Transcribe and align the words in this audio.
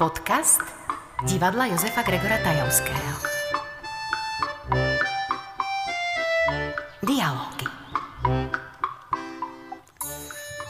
Podcast 0.00 0.64
divadla 1.28 1.66
Josefa 1.66 2.00
Gregora 2.02 2.40
Tajovského. 2.40 3.20
Dialógy. 7.04 7.68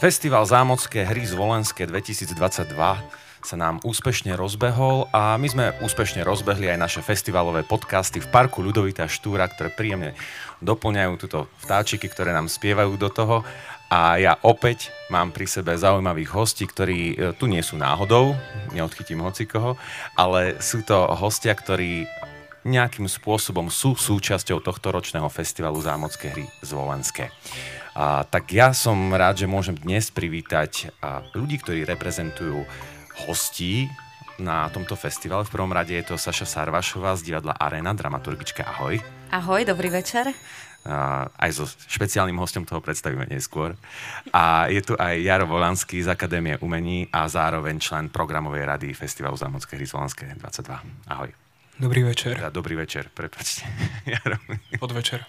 Festival 0.02 0.46
Zámocké 0.46 1.06
hry 1.06 1.22
z 1.26 1.38
Volenské 1.38 1.86
2022 1.86 3.02
sa 3.40 3.56
nám 3.56 3.80
úspešne 3.80 4.36
rozbehol 4.36 5.08
a 5.16 5.36
my 5.40 5.48
sme 5.48 5.66
úspešne 5.80 6.20
rozbehli 6.20 6.68
aj 6.68 6.78
naše 6.78 7.00
festivalové 7.00 7.64
podcasty 7.64 8.20
v 8.20 8.28
parku 8.28 8.60
Ľudovita 8.60 9.08
Štúra, 9.08 9.48
ktoré 9.48 9.72
príjemne 9.72 10.12
doplňajú 10.60 11.12
túto 11.16 11.48
vtáčiky, 11.64 12.06
ktoré 12.08 12.36
nám 12.36 12.52
spievajú 12.52 13.00
do 13.00 13.08
toho. 13.08 13.36
A 13.90 14.22
ja 14.22 14.38
opäť 14.46 14.94
mám 15.10 15.34
pri 15.34 15.50
sebe 15.50 15.74
zaujímavých 15.74 16.30
hostí, 16.30 16.62
ktorí 16.62 16.98
e, 17.10 17.14
tu 17.34 17.50
nie 17.50 17.58
sú 17.58 17.74
náhodou, 17.74 18.38
neodchytím 18.70 19.18
hocikoho, 19.26 19.74
ale 20.14 20.62
sú 20.62 20.86
to 20.86 21.10
hostia, 21.18 21.50
ktorí 21.58 22.06
nejakým 22.62 23.08
spôsobom 23.08 23.72
sú 23.72 23.96
súčasťou 23.96 24.62
tohto 24.62 24.92
ročného 24.92 25.26
festivalu 25.32 25.80
Zámocké 25.80 26.30
hry 26.30 26.46
z 26.60 26.70
Volenské. 26.70 27.34
A, 27.96 28.22
tak 28.22 28.52
ja 28.54 28.70
som 28.70 29.10
rád, 29.10 29.42
že 29.42 29.50
môžem 29.50 29.74
dnes 29.74 30.12
privítať 30.12 30.94
a, 31.02 31.26
ľudí, 31.34 31.58
ktorí 31.58 31.82
reprezentujú 31.82 32.62
hostí 33.28 33.90
na 34.40 34.72
tomto 34.72 34.96
festivale. 34.96 35.44
V 35.44 35.52
prvom 35.52 35.70
rade 35.70 35.92
je 35.92 36.04
to 36.04 36.16
Saša 36.16 36.48
Sarvašová 36.48 37.12
z 37.20 37.30
divadla 37.30 37.52
Arena, 37.60 37.92
dramaturgička. 37.92 38.64
Ahoj. 38.64 38.96
Ahoj, 39.30 39.62
dobrý 39.68 39.92
večer. 39.92 40.32
A 40.80 41.28
aj 41.36 41.50
so 41.60 41.68
špeciálnym 41.68 42.40
hostom 42.40 42.64
toho 42.64 42.80
predstavíme 42.80 43.28
neskôr. 43.28 43.76
A 44.32 44.72
je 44.72 44.80
tu 44.80 44.96
aj 44.96 45.12
Jaro 45.20 45.44
Volanský 45.44 46.00
z 46.00 46.08
Akadémie 46.08 46.56
umení 46.64 47.04
a 47.12 47.28
zároveň 47.28 47.76
člen 47.76 48.08
programovej 48.08 48.64
rady 48.64 48.88
Festivalu 48.96 49.36
Zámodské 49.36 49.76
hry 49.76 49.84
Slovenské 49.84 50.24
22. 50.40 51.12
Ahoj. 51.12 51.28
Dobrý 51.76 52.00
večer. 52.04 52.40
Teda 52.40 52.48
dobrý 52.48 52.80
večer, 52.80 53.12
prepačte. 53.12 53.68
Jaro. 54.12 54.40
Podvečer. 54.80 55.20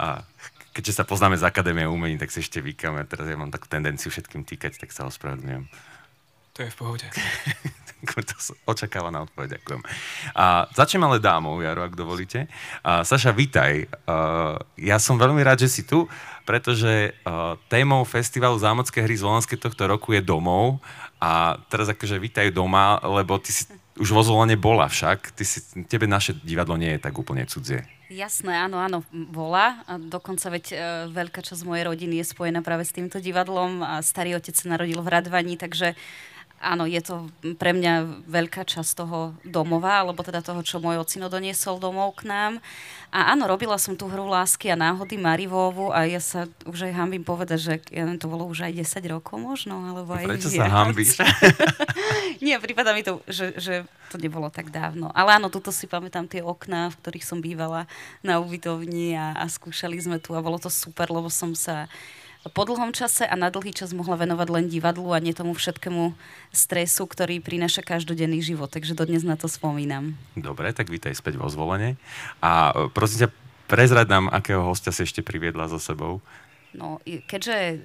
A 0.00 0.24
keďže 0.72 0.96
sa 0.96 1.04
poznáme 1.04 1.36
z 1.36 1.44
Akadémie 1.44 1.84
umení, 1.84 2.16
tak 2.16 2.32
si 2.32 2.40
ešte 2.40 2.64
vykame. 2.64 3.04
Teraz 3.04 3.28
ja 3.28 3.36
mám 3.36 3.52
takú 3.52 3.68
tendenciu 3.68 4.08
všetkým 4.08 4.48
týkať, 4.48 4.80
tak 4.80 4.96
sa 4.96 5.04
ospravedlňujem. 5.04 5.68
To 6.58 6.66
je 6.66 6.74
v 6.74 6.78
pohode. 6.82 7.06
to 8.18 8.34
očakávaná 8.66 9.22
odpoveď, 9.22 9.62
ďakujem. 9.62 9.82
A 10.34 10.66
začnem 10.74 11.06
ale 11.06 11.22
dámov, 11.22 11.62
Jaro, 11.62 11.86
ak 11.86 11.94
dovolíte. 11.94 12.50
A, 12.82 13.06
Saša, 13.06 13.30
vítaj. 13.30 13.86
A, 13.86 14.58
ja 14.74 14.98
som 14.98 15.22
veľmi 15.22 15.38
rád, 15.46 15.62
že 15.62 15.70
si 15.70 15.82
tu, 15.86 16.10
pretože 16.42 17.14
a, 17.22 17.54
témou 17.70 18.02
festivalu 18.02 18.58
Zámocké 18.58 19.06
hry 19.06 19.14
z 19.14 19.22
Volenské 19.22 19.54
tohto 19.54 19.86
roku 19.86 20.18
je 20.18 20.22
domov. 20.22 20.82
A 21.22 21.62
teraz 21.70 21.86
akože 21.94 22.18
vítaj 22.18 22.50
doma, 22.50 22.98
lebo 23.06 23.38
ty 23.38 23.54
si 23.54 23.70
už 23.98 24.10
vo 24.10 24.22
zvolenie 24.26 24.58
bola 24.58 24.90
však. 24.90 25.38
Ty 25.38 25.44
si, 25.46 25.62
tebe 25.86 26.10
naše 26.10 26.34
divadlo 26.42 26.74
nie 26.74 26.98
je 26.98 27.02
tak 27.06 27.14
úplne 27.14 27.46
cudzie. 27.46 27.86
Jasné, 28.08 28.56
áno, 28.66 28.82
áno, 28.82 29.04
bola. 29.12 29.84
A 29.84 30.00
dokonca 30.00 30.48
veď 30.48 30.64
e, 30.72 30.76
veľká 31.12 31.44
časť 31.44 31.66
mojej 31.66 31.84
rodiny 31.84 32.22
je 32.22 32.30
spojená 32.32 32.64
práve 32.64 32.86
s 32.88 32.94
týmto 32.94 33.20
divadlom 33.20 33.84
a 33.84 34.00
starý 34.00 34.38
otec 34.38 34.56
sa 34.56 34.66
narodil 34.74 34.96
v 35.02 35.12
Radvaní, 35.12 35.60
takže 35.60 35.92
Áno, 36.58 36.90
je 36.90 36.98
to 36.98 37.30
pre 37.54 37.70
mňa 37.70 38.26
veľká 38.26 38.66
časť 38.66 38.98
toho 38.98 39.34
domova, 39.46 40.02
alebo 40.02 40.26
teda 40.26 40.42
toho, 40.42 40.58
čo 40.66 40.82
môj 40.82 40.98
ocino 40.98 41.30
doniesol 41.30 41.78
domov 41.78 42.18
k 42.18 42.26
nám. 42.26 42.52
A 43.14 43.32
áno, 43.32 43.46
robila 43.46 43.78
som 43.78 43.94
tú 43.94 44.10
hru 44.10 44.26
Lásky 44.26 44.68
a 44.68 44.76
náhody 44.76 45.16
Marivovu 45.16 45.94
a 45.94 46.04
ja 46.04 46.18
sa 46.18 46.50
už 46.66 46.90
aj 46.90 46.92
hambím 46.98 47.22
povedať, 47.22 47.58
že 47.62 47.74
ja 47.94 48.04
neviem, 48.04 48.20
to 48.20 48.28
bolo 48.28 48.44
už 48.44 48.68
aj 48.68 48.74
10 48.74 49.14
rokov 49.14 49.38
možno, 49.38 49.80
alebo 49.86 50.12
aj 50.18 50.28
Prečo 50.28 50.50
viac. 50.52 50.66
sa 50.66 50.66
hambíš? 50.68 51.16
Nie, 52.44 52.60
prípada 52.60 52.92
mi 52.92 53.06
to, 53.06 53.22
že, 53.30 53.56
že 53.56 53.74
to 54.12 54.20
nebolo 54.20 54.50
tak 54.52 54.68
dávno. 54.74 55.14
Ale 55.14 55.38
áno, 55.38 55.48
tuto 55.48 55.70
si 55.70 55.86
pamätám 55.86 56.26
tie 56.26 56.44
okná, 56.44 56.90
v 56.90 56.98
ktorých 57.00 57.24
som 57.24 57.38
bývala 57.38 57.88
na 58.20 58.42
ubytovni 58.42 59.14
a, 59.14 59.32
a 59.38 59.46
skúšali 59.46 59.96
sme 59.96 60.18
tu 60.18 60.34
a 60.34 60.44
bolo 60.44 60.58
to 60.58 60.68
super, 60.68 61.08
lebo 61.08 61.30
som 61.30 61.54
sa 61.56 61.86
po 62.46 62.62
dlhom 62.62 62.94
čase 62.94 63.26
a 63.26 63.34
na 63.34 63.50
dlhý 63.50 63.74
čas 63.74 63.90
mohla 63.90 64.14
venovať 64.14 64.48
len 64.54 64.64
divadlu 64.70 65.10
a 65.10 65.18
nie 65.18 65.34
tomu 65.34 65.58
všetkému 65.58 66.14
stresu, 66.54 67.10
ktorý 67.10 67.42
prináša 67.42 67.82
každodenný 67.82 68.38
život. 68.38 68.70
Takže 68.70 68.94
dodnes 68.94 69.26
na 69.26 69.34
to 69.34 69.50
spomínam. 69.50 70.14
Dobre, 70.38 70.70
tak 70.70 70.86
vítaj 70.86 71.18
späť 71.18 71.34
vo 71.36 71.50
zvolenie. 71.50 71.98
A 72.38 72.70
e, 72.70 72.94
prosím 72.94 73.26
ťa, 73.26 73.28
prezrať 73.66 74.06
nám, 74.06 74.30
akého 74.30 74.62
hostia 74.62 74.94
si 74.94 75.02
ešte 75.04 75.20
priviedla 75.20 75.66
so 75.66 75.82
sebou. 75.82 76.22
No, 76.76 77.00
keďže 77.04 77.56
e, 77.56 77.76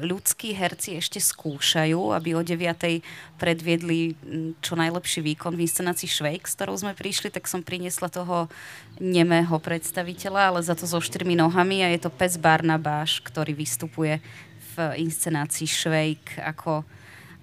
ľudskí 0.00 0.56
herci 0.56 0.96
ešte 0.96 1.20
skúšajú, 1.20 2.16
aby 2.16 2.32
o 2.32 2.40
9. 2.40 3.04
predviedli 3.36 4.16
čo 4.64 4.80
najlepší 4.80 5.20
výkon 5.20 5.52
v 5.52 5.68
inscenácii 5.68 6.08
Švejk, 6.08 6.48
s 6.48 6.56
ktorou 6.56 6.72
sme 6.80 6.96
prišli, 6.96 7.28
tak 7.28 7.44
som 7.44 7.60
priniesla 7.60 8.08
toho 8.08 8.48
nemého 8.96 9.52
predstaviteľa, 9.60 10.56
ale 10.56 10.60
za 10.64 10.72
to 10.72 10.88
so 10.88 11.04
štyrmi 11.04 11.36
nohami 11.36 11.84
a 11.84 11.92
je 11.92 12.00
to 12.00 12.08
pes 12.08 12.40
Barnabáš, 12.40 13.20
ktorý 13.20 13.52
vystupuje 13.52 14.24
v 14.72 14.76
inscenácii 15.04 15.68
Švejk 15.68 16.40
ako 16.40 16.88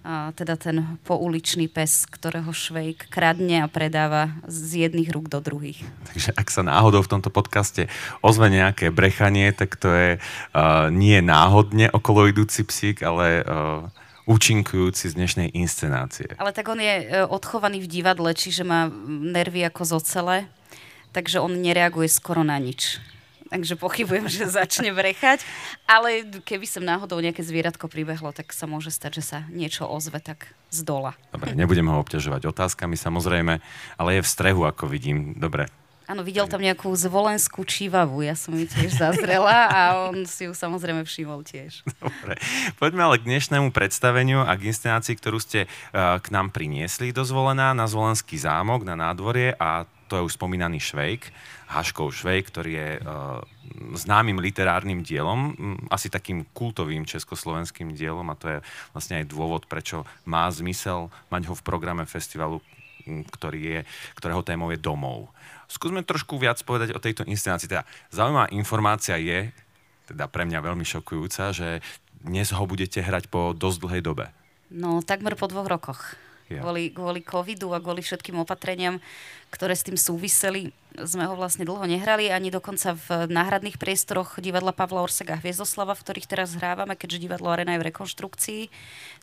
a 0.05 0.29
teda 0.37 0.53
ten 0.53 1.01
pouličný 1.01 1.65
pes, 1.65 2.05
ktorého 2.05 2.53
Švejk 2.53 3.09
kradne 3.09 3.65
a 3.65 3.67
predáva 3.67 4.37
z 4.45 4.85
jedných 4.85 5.09
rúk 5.09 5.33
do 5.33 5.41
druhých. 5.41 5.81
Takže 6.13 6.29
ak 6.37 6.47
sa 6.53 6.61
náhodou 6.61 7.01
v 7.01 7.17
tomto 7.17 7.33
podcaste 7.33 7.89
ozve 8.21 8.53
nejaké 8.53 8.93
brechanie, 8.93 9.49
tak 9.49 9.81
to 9.81 9.89
je 9.89 10.09
uh, 10.21 10.93
nie 10.93 11.17
náhodne 11.25 11.89
okolo 11.89 12.29
idúci 12.29 12.61
psík, 12.61 13.01
ale 13.01 13.41
uh, 13.41 13.89
účinkujúci 14.29 15.09
z 15.09 15.17
dnešnej 15.17 15.49
inscenácie. 15.57 16.37
Ale 16.37 16.53
tak 16.53 16.69
on 16.69 16.77
je 16.77 16.95
uh, 17.01 17.25
odchovaný 17.25 17.81
v 17.81 17.89
divadle, 17.89 18.37
čiže 18.37 18.61
má 18.61 18.85
nervy 19.09 19.65
ako 19.65 19.81
z 19.89 19.91
ocele, 19.97 20.37
takže 21.17 21.41
on 21.41 21.57
nereaguje 21.57 22.13
skoro 22.13 22.45
na 22.45 22.61
nič 22.61 23.01
takže 23.55 23.79
pochybujem, 23.79 24.27
že 24.35 24.51
začne 24.51 24.91
brechať. 24.91 25.39
Ale 25.87 26.27
keby 26.43 26.67
som 26.67 26.83
náhodou 26.83 27.19
nejaké 27.23 27.39
zvieratko 27.41 27.87
pribehlo, 27.87 28.35
tak 28.35 28.51
sa 28.51 28.67
môže 28.67 28.91
stať, 28.91 29.21
že 29.21 29.23
sa 29.23 29.37
niečo 29.47 29.87
ozve 29.87 30.19
tak 30.19 30.51
z 30.73 30.83
dola. 30.83 31.15
Dobre, 31.31 31.55
nebudem 31.55 31.87
ho 31.87 32.03
obťažovať 32.03 32.51
otázkami 32.51 32.99
samozrejme, 32.99 33.63
ale 33.95 34.09
je 34.19 34.21
v 34.21 34.27
strehu, 34.27 34.67
ako 34.67 34.91
vidím. 34.91 35.33
Dobre, 35.39 35.71
Áno, 36.05 36.21
videl 36.21 36.45
tam 36.45 36.61
nejakú 36.61 36.93
zvolenskú 36.93 37.65
čivavu, 37.65 38.21
ja 38.21 38.37
som 38.37 38.53
ju 38.53 38.69
tiež 38.69 38.93
zazrela 38.93 39.65
a 39.65 39.79
on 40.05 40.29
si 40.29 40.45
ju 40.45 40.53
samozrejme 40.53 41.01
všimol 41.01 41.41
tiež. 41.41 41.81
Dobre, 41.97 42.37
poďme 42.77 43.09
ale 43.09 43.17
k 43.17 43.25
dnešnému 43.25 43.73
predstaveniu 43.73 44.45
a 44.45 44.53
k 44.53 44.69
inscenácii, 44.69 45.17
ktorú 45.17 45.41
ste 45.41 45.65
uh, 45.65 46.21
k 46.21 46.29
nám 46.29 46.53
priniesli 46.53 47.09
do 47.09 47.25
Zvolená 47.25 47.73
na 47.73 47.89
Zvolenský 47.89 48.37
zámok, 48.37 48.85
na 48.85 48.93
nádvorie 48.93 49.57
a 49.57 49.89
to 50.05 50.17
je 50.19 50.25
už 50.25 50.37
spomínaný 50.37 50.77
Švejk, 50.81 51.33
Haškov 51.71 52.13
Švejk, 52.13 52.45
ktorý 52.53 52.71
je 52.77 52.89
uh, 53.01 53.41
známym 53.97 54.37
literárnym 54.37 55.01
dielom, 55.01 55.57
asi 55.89 56.13
takým 56.13 56.45
kultovým 56.53 57.09
československým 57.09 57.97
dielom 57.97 58.29
a 58.29 58.37
to 58.37 58.45
je 58.47 58.57
vlastne 58.93 59.21
aj 59.21 59.25
dôvod, 59.29 59.65
prečo 59.65 60.05
má 60.29 60.45
zmysel 60.53 61.09
mať 61.33 61.49
ho 61.49 61.53
v 61.57 61.65
programe 61.65 62.05
festivalu, 62.05 62.61
ktorý 63.05 63.59
je, 63.61 63.79
ktorého 64.17 64.41
témou 64.45 64.69
je 64.73 64.81
domov. 64.81 65.29
Skúsme 65.65 66.05
trošku 66.05 66.37
viac 66.37 66.61
povedať 66.61 66.93
o 66.93 67.01
tejto 67.01 67.25
inscenácii. 67.25 67.69
Teda 67.69 67.85
zaujímavá 68.13 68.53
informácia 68.53 69.17
je, 69.17 69.49
teda 70.05 70.29
pre 70.29 70.45
mňa 70.45 70.61
veľmi 70.61 70.85
šokujúca, 70.85 71.49
že 71.49 71.81
dnes 72.21 72.53
ho 72.53 72.63
budete 72.65 73.01
hrať 73.01 73.29
po 73.29 73.53
dosť 73.53 73.77
dlhej 73.81 74.01
dobe. 74.05 74.25
No, 74.69 75.01
takmer 75.01 75.37
po 75.37 75.45
dvoch 75.49 75.69
rokoch. 75.69 76.17
Yeah. 76.45 76.61
Kvôli, 76.61 76.93
kvôli 76.93 77.21
covidu 77.25 77.73
a 77.73 77.81
kvôli 77.81 78.05
všetkým 78.05 78.37
opatreniam, 78.37 79.01
ktoré 79.49 79.73
s 79.73 79.81
tým 79.81 79.97
súviseli, 79.97 80.69
sme 81.03 81.27
ho 81.27 81.35
vlastne 81.35 81.67
dlho 81.67 81.83
nehrali, 81.83 82.31
ani 82.31 82.53
dokonca 82.53 82.95
v 82.95 83.27
náhradných 83.27 83.75
priestoroch 83.75 84.39
divadla 84.39 84.71
Pavla 84.71 85.03
Orsega 85.03 85.35
Hviezdoslava, 85.41 85.97
v 85.97 86.03
ktorých 86.05 86.29
teraz 86.29 86.55
hrávame, 86.55 86.95
keďže 86.95 87.25
divadlo 87.27 87.51
Arena 87.51 87.75
je 87.75 87.81
v 87.83 87.87
rekonštrukcii. 87.91 88.61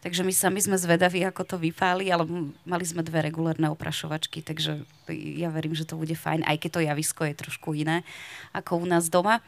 Takže 0.04 0.26
my 0.26 0.32
sami 0.34 0.60
sme 0.60 0.76
zvedaví, 0.76 1.24
ako 1.24 1.42
to 1.46 1.56
vypáli, 1.56 2.12
ale 2.12 2.28
mali 2.66 2.84
sme 2.84 3.00
dve 3.06 3.24
regulárne 3.24 3.72
oprašovačky, 3.72 4.44
takže 4.44 4.84
ja 5.14 5.48
verím, 5.48 5.72
že 5.72 5.88
to 5.88 5.96
bude 5.96 6.12
fajn, 6.12 6.44
aj 6.44 6.56
keď 6.58 6.70
to 6.74 6.80
javisko 6.84 7.22
je 7.24 7.34
trošku 7.38 7.72
iné 7.72 8.04
ako 8.50 8.82
u 8.82 8.86
nás 8.90 9.08
doma. 9.08 9.40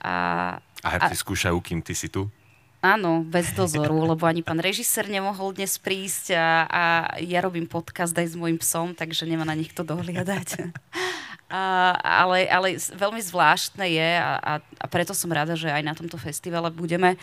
A, 0.00 0.56
a 0.80 0.88
herci 0.96 1.12
a, 1.12 1.20
skúšajú, 1.20 1.60
kým 1.60 1.84
ty 1.84 1.92
si 1.92 2.08
tu? 2.08 2.32
Áno, 2.80 3.28
bez 3.28 3.52
dozoru, 3.52 4.08
lebo 4.08 4.24
ani 4.24 4.40
pán 4.40 4.56
režisér 4.56 5.04
nemohol 5.04 5.52
dnes 5.52 5.76
prísť 5.76 6.32
a, 6.32 6.64
a 6.64 6.82
ja 7.20 7.44
robím 7.44 7.68
podcast 7.68 8.16
aj 8.16 8.32
s 8.32 8.38
môjim 8.40 8.56
psom, 8.56 8.96
takže 8.96 9.28
nemá 9.28 9.44
na 9.44 9.52
nich 9.52 9.68
to 9.76 9.84
dohliadať. 9.84 10.72
A, 11.50 11.98
ale, 11.98 12.46
ale 12.46 12.78
veľmi 12.78 13.18
zvláštne 13.18 13.82
je 13.82 14.10
a, 14.22 14.38
a, 14.38 14.52
a 14.62 14.86
preto 14.86 15.10
som 15.10 15.26
rada, 15.34 15.58
že 15.58 15.66
aj 15.66 15.82
na 15.82 15.98
tomto 15.98 16.16
festivale 16.16 16.72
budeme 16.72 17.20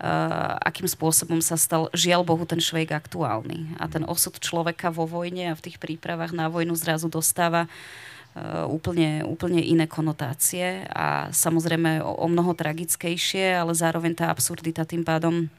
Uh, 0.00 0.56
akým 0.64 0.88
spôsobom 0.88 1.44
sa 1.44 1.60
stal, 1.60 1.92
žiaľ 1.92 2.24
Bohu, 2.24 2.48
ten 2.48 2.56
švejk 2.56 2.96
aktuálny. 2.96 3.76
A 3.76 3.84
ten 3.84 4.00
osud 4.08 4.32
človeka 4.40 4.88
vo 4.88 5.04
vojne 5.04 5.52
a 5.52 5.58
v 5.60 5.68
tých 5.68 5.76
prípravách 5.76 6.32
na 6.32 6.48
vojnu 6.48 6.72
zrazu 6.72 7.12
dostáva 7.12 7.68
Eh, 7.68 8.19
úplne, 8.70 9.26
úplne 9.26 9.58
iné 9.58 9.90
konotácie 9.90 10.86
a 10.86 11.34
samozrejme 11.34 11.98
o, 11.98 12.24
o 12.24 12.26
mnoho 12.30 12.54
tragickejšie, 12.54 13.58
ale 13.58 13.74
zároveň 13.74 14.14
tá 14.14 14.26
absurdita 14.30 14.86
tým 14.86 15.02
pádom 15.02 15.50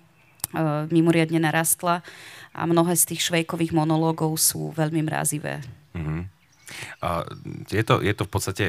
mimoriadne 0.91 1.39
narastla 1.39 2.03
a 2.51 2.61
mnohé 2.67 2.95
z 2.99 3.15
tých 3.15 3.31
švejkových 3.31 3.71
monológov 3.71 4.35
sú 4.35 4.75
veľmi 4.75 4.99
mrazivé. 5.07 5.63
Uh-huh. 5.95 6.27
Uh, 6.99 7.23
je, 7.71 7.83
to, 7.83 8.03
je 8.03 8.11
to 8.11 8.23
v 8.27 8.31
podstate 8.31 8.65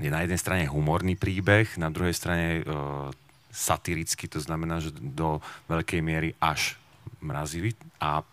je 0.00 0.08
na 0.08 0.24
jednej 0.24 0.40
strane 0.40 0.64
humorný 0.72 1.20
príbeh, 1.20 1.76
na 1.76 1.92
druhej 1.92 2.16
strane 2.16 2.64
uh, 2.64 3.12
satirický, 3.52 4.24
to 4.24 4.40
znamená, 4.40 4.80
že 4.80 4.88
do 4.96 5.44
veľkej 5.68 6.00
miery 6.00 6.32
až 6.40 6.80
mrazivý 7.20 7.76
a 8.00 8.24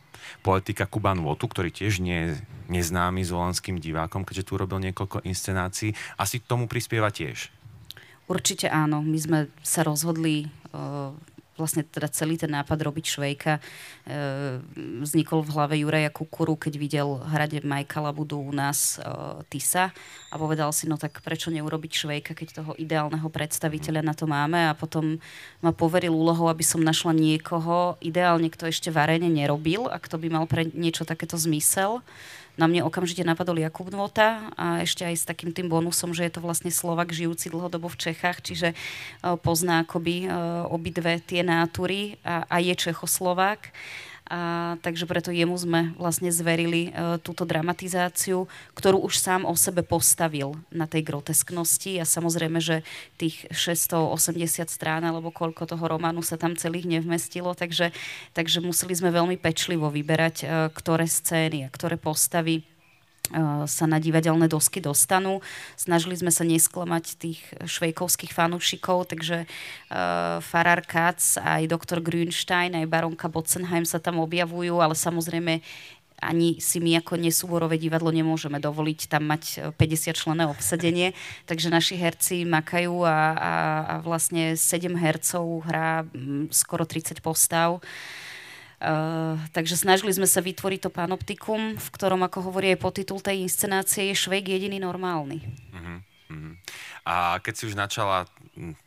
poetika 0.46 0.86
Kuban 0.90 1.22
Votu, 1.22 1.50
ktorý 1.50 1.70
tiež 1.74 2.04
nie 2.04 2.18
je 2.18 2.30
neznámy 2.70 3.26
zvolenským 3.26 3.82
divákom, 3.82 4.24
keďže 4.24 4.48
tu 4.48 4.54
robil 4.56 4.80
niekoľko 4.90 5.26
inscenácií, 5.26 5.94
asi 6.22 6.38
k 6.40 6.48
tomu 6.48 6.70
prispieva 6.70 7.10
tiež. 7.10 7.50
Určite 8.30 8.70
áno. 8.70 9.02
My 9.02 9.18
sme 9.18 9.40
sa 9.66 9.82
rozhodli 9.82 10.46
vlastne 11.60 11.84
teda 11.84 12.08
celý 12.08 12.40
ten 12.40 12.50
nápad 12.50 12.80
robiť 12.80 13.06
Švejka 13.06 13.54
e, 13.60 13.62
vznikol 15.04 15.44
v 15.44 15.54
hlave 15.54 15.76
Juraja 15.84 16.08
Kukuru, 16.08 16.56
keď 16.56 16.74
videl 16.80 17.08
hrade 17.28 17.60
Majka 17.62 18.00
Labudu 18.00 18.40
u 18.40 18.56
nás 18.56 18.98
e, 18.98 19.04
Tisa 19.52 19.92
a 20.32 20.36
povedal 20.40 20.72
si, 20.72 20.88
no 20.88 20.96
tak 20.96 21.20
prečo 21.20 21.52
neurobiť 21.52 21.92
Švejka, 21.92 22.32
keď 22.32 22.64
toho 22.64 22.72
ideálneho 22.80 23.28
predstaviteľa 23.28 24.02
na 24.02 24.16
to 24.16 24.26
máme? 24.26 24.72
A 24.72 24.74
potom 24.74 25.20
ma 25.60 25.76
poveril 25.76 26.16
úlohou, 26.16 26.48
aby 26.48 26.64
som 26.64 26.80
našla 26.80 27.12
niekoho, 27.12 28.00
ideálne, 28.00 28.48
kto 28.48 28.72
ešte 28.72 28.90
v 28.90 29.04
aréne 29.04 29.28
nerobil 29.28 29.92
a 29.92 30.00
kto 30.00 30.16
by 30.16 30.28
mal 30.32 30.46
pre 30.48 30.66
niečo 30.72 31.04
takéto 31.04 31.36
zmysel 31.36 32.00
na 32.60 32.68
mne 32.68 32.84
okamžite 32.84 33.24
napadol 33.24 33.64
Jakub 33.64 33.88
Nvota 33.88 34.52
a 34.60 34.84
ešte 34.84 35.08
aj 35.08 35.16
s 35.16 35.24
takým 35.24 35.56
tým 35.56 35.72
bonusom, 35.72 36.12
že 36.12 36.28
je 36.28 36.36
to 36.36 36.44
vlastne 36.44 36.68
Slovak 36.70 37.16
žijúci 37.16 37.48
dlhodobo 37.48 37.88
v 37.88 38.12
Čechách, 38.12 38.44
čiže 38.44 38.76
e, 38.76 38.76
pozná 39.40 39.88
akoby 39.88 40.28
e, 40.28 40.36
obidve 40.68 41.24
tie 41.24 41.40
nátury 41.40 42.20
a, 42.28 42.44
a 42.52 42.60
je 42.60 42.76
Čechoslovák. 42.76 43.72
A, 44.30 44.78
takže 44.86 45.10
preto 45.10 45.34
jemu 45.34 45.58
sme 45.58 45.90
vlastne 45.98 46.30
zverili 46.30 46.94
e, 46.94 47.18
túto 47.26 47.50
dramatizáciu, 47.50 48.46
ktorú 48.78 49.02
už 49.10 49.18
sám 49.18 49.42
o 49.42 49.58
sebe 49.58 49.82
postavil 49.82 50.54
na 50.70 50.86
tej 50.86 51.02
grotesknosti. 51.02 51.98
A 51.98 52.06
samozrejme, 52.06 52.62
že 52.62 52.86
tých 53.18 53.50
680 53.50 54.70
strán 54.70 55.02
alebo 55.02 55.34
koľko 55.34 55.66
toho 55.66 55.82
románu 55.82 56.22
sa 56.22 56.38
tam 56.38 56.54
celých 56.54 56.86
nevmestilo, 56.86 57.58
takže, 57.58 57.90
takže 58.38 58.62
museli 58.62 58.94
sme 58.94 59.10
veľmi 59.10 59.42
pečlivo 59.42 59.90
vyberať, 59.90 60.36
e, 60.46 60.46
ktoré 60.78 61.10
scény 61.10 61.66
a 61.66 61.74
ktoré 61.74 61.98
postavy 61.98 62.69
sa 63.70 63.86
na 63.86 63.98
divadelné 64.02 64.50
dosky 64.50 64.82
dostanú. 64.82 65.42
Snažili 65.78 66.18
sme 66.18 66.34
sa 66.34 66.42
nesklamať 66.44 67.06
tých 67.18 67.40
švejkovských 67.62 68.34
fanúšikov, 68.34 69.10
takže 69.10 69.46
uh, 69.46 70.42
Farar 70.42 70.82
Katz, 70.86 71.38
aj 71.38 71.70
doktor 71.70 72.02
Grünstein, 72.02 72.74
aj 72.74 72.90
baronka 72.90 73.30
Botzenheim 73.30 73.86
sa 73.86 74.02
tam 74.02 74.20
objavujú, 74.20 74.82
ale 74.82 74.98
samozrejme 74.98 75.62
ani 76.20 76.60
si 76.60 76.84
my 76.84 77.00
ako 77.00 77.16
nesúborové 77.16 77.80
divadlo 77.80 78.12
nemôžeme 78.12 78.60
dovoliť 78.60 79.08
tam 79.08 79.32
mať 79.32 79.72
50 79.80 80.20
člené 80.20 80.44
obsadenie, 80.52 81.16
takže 81.50 81.72
naši 81.72 81.96
herci 81.96 82.44
makajú 82.44 83.08
a, 83.08 83.10
a, 83.10 83.54
a 83.88 83.94
vlastne 84.04 84.60
7 84.60 84.92
hercov 85.00 85.64
hrá 85.64 86.04
skoro 86.52 86.84
30 86.84 87.24
postav. 87.24 87.80
Uh, 87.80 88.29
Uh, 88.80 89.36
takže 89.52 89.76
snažili 89.76 90.16
sme 90.16 90.24
sa 90.24 90.40
vytvoriť 90.40 90.88
to 90.88 90.90
panoptikum, 90.90 91.76
v 91.76 91.88
ktorom, 91.92 92.24
ako 92.24 92.48
hovorí 92.48 92.72
aj 92.72 92.80
podtitul 92.80 93.20
tej 93.20 93.44
inscenácie, 93.44 94.08
je 94.08 94.16
Švejk 94.16 94.56
jediný 94.56 94.80
normálny. 94.80 95.44
Uh-huh. 95.76 96.00
A 97.10 97.42
keď 97.42 97.54
si 97.58 97.64
už 97.66 97.74
načala 97.74 98.30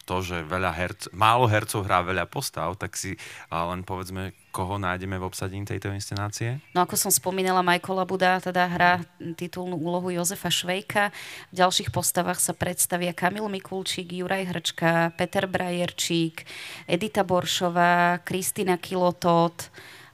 to, 0.07 0.17
že 0.23 0.47
veľa 0.47 0.71
herc, 0.71 1.01
málo 1.11 1.51
hercov 1.51 1.83
hrá 1.83 1.99
veľa 2.07 2.31
postav, 2.31 2.71
tak 2.79 2.95
si 2.95 3.19
len 3.51 3.83
povedzme, 3.83 4.31
koho 4.55 4.79
nájdeme 4.79 5.19
v 5.19 5.27
obsadení 5.27 5.67
tejto 5.67 5.91
inscenácie? 5.91 6.63
No 6.71 6.87
ako 6.87 6.95
som 6.95 7.11
spomínala, 7.11 7.67
Majkola 7.67 8.07
Buda 8.07 8.39
teda 8.39 8.69
hrá 8.71 8.93
titulnú 9.35 9.75
úlohu 9.75 10.15
Jozefa 10.15 10.55
Švejka. 10.55 11.11
V 11.51 11.55
ďalších 11.59 11.91
postavách 11.91 12.39
sa 12.39 12.55
predstavia 12.55 13.11
Kamil 13.11 13.51
Mikulčík, 13.51 14.15
Juraj 14.15 14.47
Hrčka, 14.47 15.11
Peter 15.19 15.51
Brajerčík, 15.51 16.47
Edita 16.87 17.27
Boršová, 17.27 18.23
Kristina 18.23 18.79
Kilotot 18.79 19.73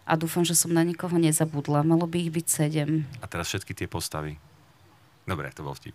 a 0.09 0.17
dúfam, 0.17 0.49
že 0.49 0.57
som 0.57 0.73
na 0.73 0.81
nikoho 0.81 1.21
nezabudla. 1.21 1.85
Malo 1.85 2.09
by 2.09 2.17
ich 2.25 2.33
byť 2.33 2.47
sedem. 2.49 3.05
A 3.21 3.29
teraz 3.29 3.53
všetky 3.53 3.77
tie 3.77 3.85
postavy. 3.85 4.41
Dobre, 5.29 5.53
to 5.53 5.61
bol 5.61 5.77
vtip. 5.77 5.93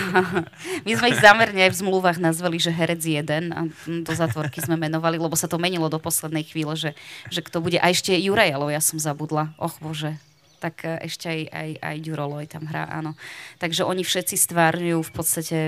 My 0.86 0.92
sme 0.98 1.14
ich 1.14 1.22
zamerne 1.22 1.70
v 1.70 1.78
zmluvách 1.78 2.18
nazvali, 2.18 2.58
že 2.58 2.74
herec 2.74 2.98
jeden 2.98 3.54
a 3.54 3.70
do 3.86 4.10
zatvorky 4.10 4.58
sme 4.58 4.74
menovali, 4.74 5.22
lebo 5.22 5.38
sa 5.38 5.46
to 5.46 5.54
menilo 5.54 5.86
do 5.86 6.02
poslednej 6.02 6.42
chvíle, 6.42 6.74
že, 6.74 6.98
že 7.30 7.46
kto 7.46 7.62
bude. 7.62 7.78
A 7.78 7.94
ešte 7.94 8.10
Juraj, 8.10 8.50
ale 8.50 8.74
ja 8.74 8.82
som 8.82 8.98
zabudla. 8.98 9.54
Och 9.54 9.78
bože, 9.78 10.18
tak 10.58 10.82
e, 10.82 10.98
ešte 11.06 11.30
aj, 11.30 11.40
aj, 11.46 11.70
aj 11.78 11.96
Ďuroloj 12.02 12.44
tam 12.50 12.66
hrá, 12.66 12.90
áno. 12.90 13.14
Takže 13.62 13.86
oni 13.86 14.02
všetci 14.02 14.34
stvárňujú 14.34 14.98
v 14.98 15.12
podstate 15.14 15.58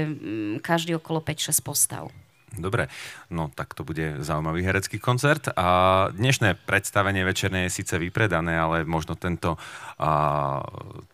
každý 0.59 0.99
okolo 0.99 1.23
5-6 1.23 1.63
postav. 1.63 2.11
Dobre, 2.53 2.93
no 3.33 3.49
tak 3.49 3.73
to 3.73 3.81
bude 3.81 4.21
zaujímavý 4.21 4.61
herecký 4.61 5.01
koncert. 5.01 5.49
A 5.57 6.09
dnešné 6.13 6.61
predstavenie 6.69 7.25
večerné 7.25 7.65
je 7.69 7.81
síce 7.81 7.97
vypredané, 7.97 8.53
ale 8.61 8.85
možno 8.85 9.17
tento 9.17 9.57
a, 9.97 10.61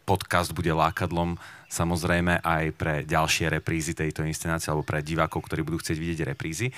podcast 0.03 0.51
bude 0.51 0.75
lákadlom 0.75 1.39
samozrejme 1.69 2.43
aj 2.43 2.65
pre 2.75 2.95
ďalšie 3.05 3.53
reprízy 3.53 3.93
tejto 3.95 4.25
inscenácie 4.25 4.73
alebo 4.73 4.83
pre 4.83 5.05
divákov, 5.05 5.47
ktorí 5.47 5.63
budú 5.63 5.79
chcieť 5.79 5.99
vidieť 6.01 6.21
reprízy. 6.35 6.75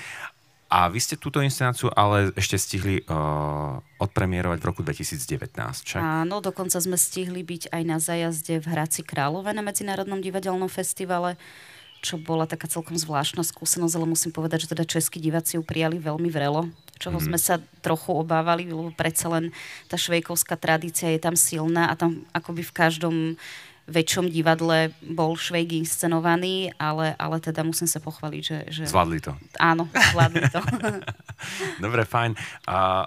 A 0.70 0.86
vy 0.86 1.02
ste 1.02 1.18
túto 1.18 1.42
inscenáciu 1.42 1.90
ale 1.90 2.30
ešte 2.38 2.54
stihli 2.54 3.02
uh, 3.02 3.82
odpremierovať 3.98 4.58
v 4.62 4.68
roku 4.70 4.86
2019, 4.86 5.50
však? 5.58 5.98
Áno, 5.98 6.38
dokonca 6.38 6.78
sme 6.78 6.94
stihli 6.94 7.42
byť 7.42 7.74
aj 7.74 7.82
na 7.82 7.98
zajazde 7.98 8.62
v 8.62 8.70
Hradci 8.70 9.02
Králové 9.02 9.50
na 9.50 9.66
Medzinárodnom 9.66 10.22
divadelnom 10.22 10.70
festivale 10.70 11.34
čo 12.00 12.16
bola 12.16 12.48
taká 12.48 12.66
celkom 12.66 12.96
zvláštna 12.96 13.44
skúsenosť, 13.44 13.94
ale 13.96 14.08
musím 14.08 14.32
povedať, 14.32 14.66
že 14.66 14.72
teda 14.72 14.88
českí 14.88 15.20
diváci 15.20 15.60
ju 15.60 15.62
prijali 15.62 16.00
veľmi 16.00 16.32
vrelo, 16.32 16.72
čoho 16.96 17.20
mm. 17.20 17.24
sme 17.28 17.38
sa 17.38 17.60
trochu 17.84 18.16
obávali, 18.16 18.68
lebo 18.68 18.92
predsa 18.96 19.28
len 19.28 19.52
tá 19.86 20.00
švejkovská 20.00 20.56
tradícia 20.56 21.12
je 21.12 21.20
tam 21.20 21.36
silná 21.36 21.92
a 21.92 21.94
tam 21.94 22.24
akoby 22.32 22.64
v 22.64 22.72
každom 22.72 23.16
väčšom 23.90 24.30
divadle 24.30 24.94
bol 25.02 25.34
Švejk 25.34 25.82
inscenovaný, 25.82 26.70
ale, 26.78 27.18
ale 27.18 27.42
teda 27.42 27.66
musím 27.66 27.90
sa 27.90 27.98
pochváliť, 27.98 28.42
že... 28.42 28.58
že... 28.70 28.82
Zvládli 28.86 29.18
to. 29.18 29.34
Áno, 29.58 29.90
zvládli 29.90 30.46
to. 30.46 30.62
Dobre, 31.84 32.06
fajn. 32.06 32.38
A, 32.70 33.04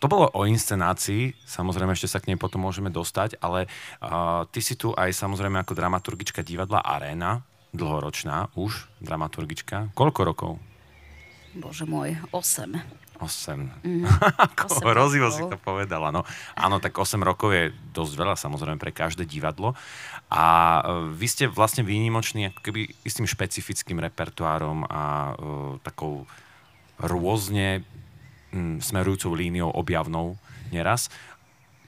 to 0.00 0.08
bolo 0.08 0.32
o 0.32 0.48
inscenácii, 0.48 1.36
samozrejme 1.44 1.92
ešte 1.92 2.08
sa 2.08 2.18
k 2.18 2.32
nej 2.32 2.40
potom 2.40 2.64
môžeme 2.64 2.88
dostať, 2.88 3.36
ale 3.44 3.68
a, 4.00 4.48
ty 4.48 4.64
si 4.64 4.74
tu 4.74 4.96
aj 4.96 5.12
samozrejme 5.12 5.60
ako 5.60 5.76
dramaturgička 5.76 6.40
divadla 6.40 6.80
Arena, 6.80 7.44
dlhoročná 7.72 8.52
už, 8.54 8.86
dramaturgička. 9.00 9.90
Koľko 9.96 10.20
rokov? 10.22 10.52
Bože 11.56 11.84
môj, 11.84 12.16
8. 12.32 13.02
8. 13.22 13.86
Mm, 13.86 14.02
Ako 14.50 14.82
hrozivo 14.82 15.30
si 15.30 15.46
to 15.46 15.54
povedala. 15.60 16.10
No, 16.10 16.26
áno, 16.58 16.82
tak 16.82 16.98
8 16.98 17.22
rokov 17.22 17.54
je 17.54 17.70
dosť 17.94 18.12
veľa 18.18 18.34
samozrejme 18.34 18.82
pre 18.82 18.90
každé 18.90 19.22
divadlo. 19.28 19.78
A 20.26 20.44
e, 20.80 21.12
vy 21.14 21.26
ste 21.30 21.44
vlastne 21.46 21.86
výnimoční 21.86 22.50
ako 22.50 22.60
keby 22.66 22.80
istým 23.06 23.28
špecifickým 23.28 24.02
repertoárom 24.02 24.88
a 24.90 25.02
uh, 25.32 25.76
takou 25.86 26.26
rôzne 26.98 27.86
um, 28.50 28.82
smerujúcou 28.82 29.36
líniou 29.36 29.70
objavnou 29.70 30.34
neraz. 30.74 31.12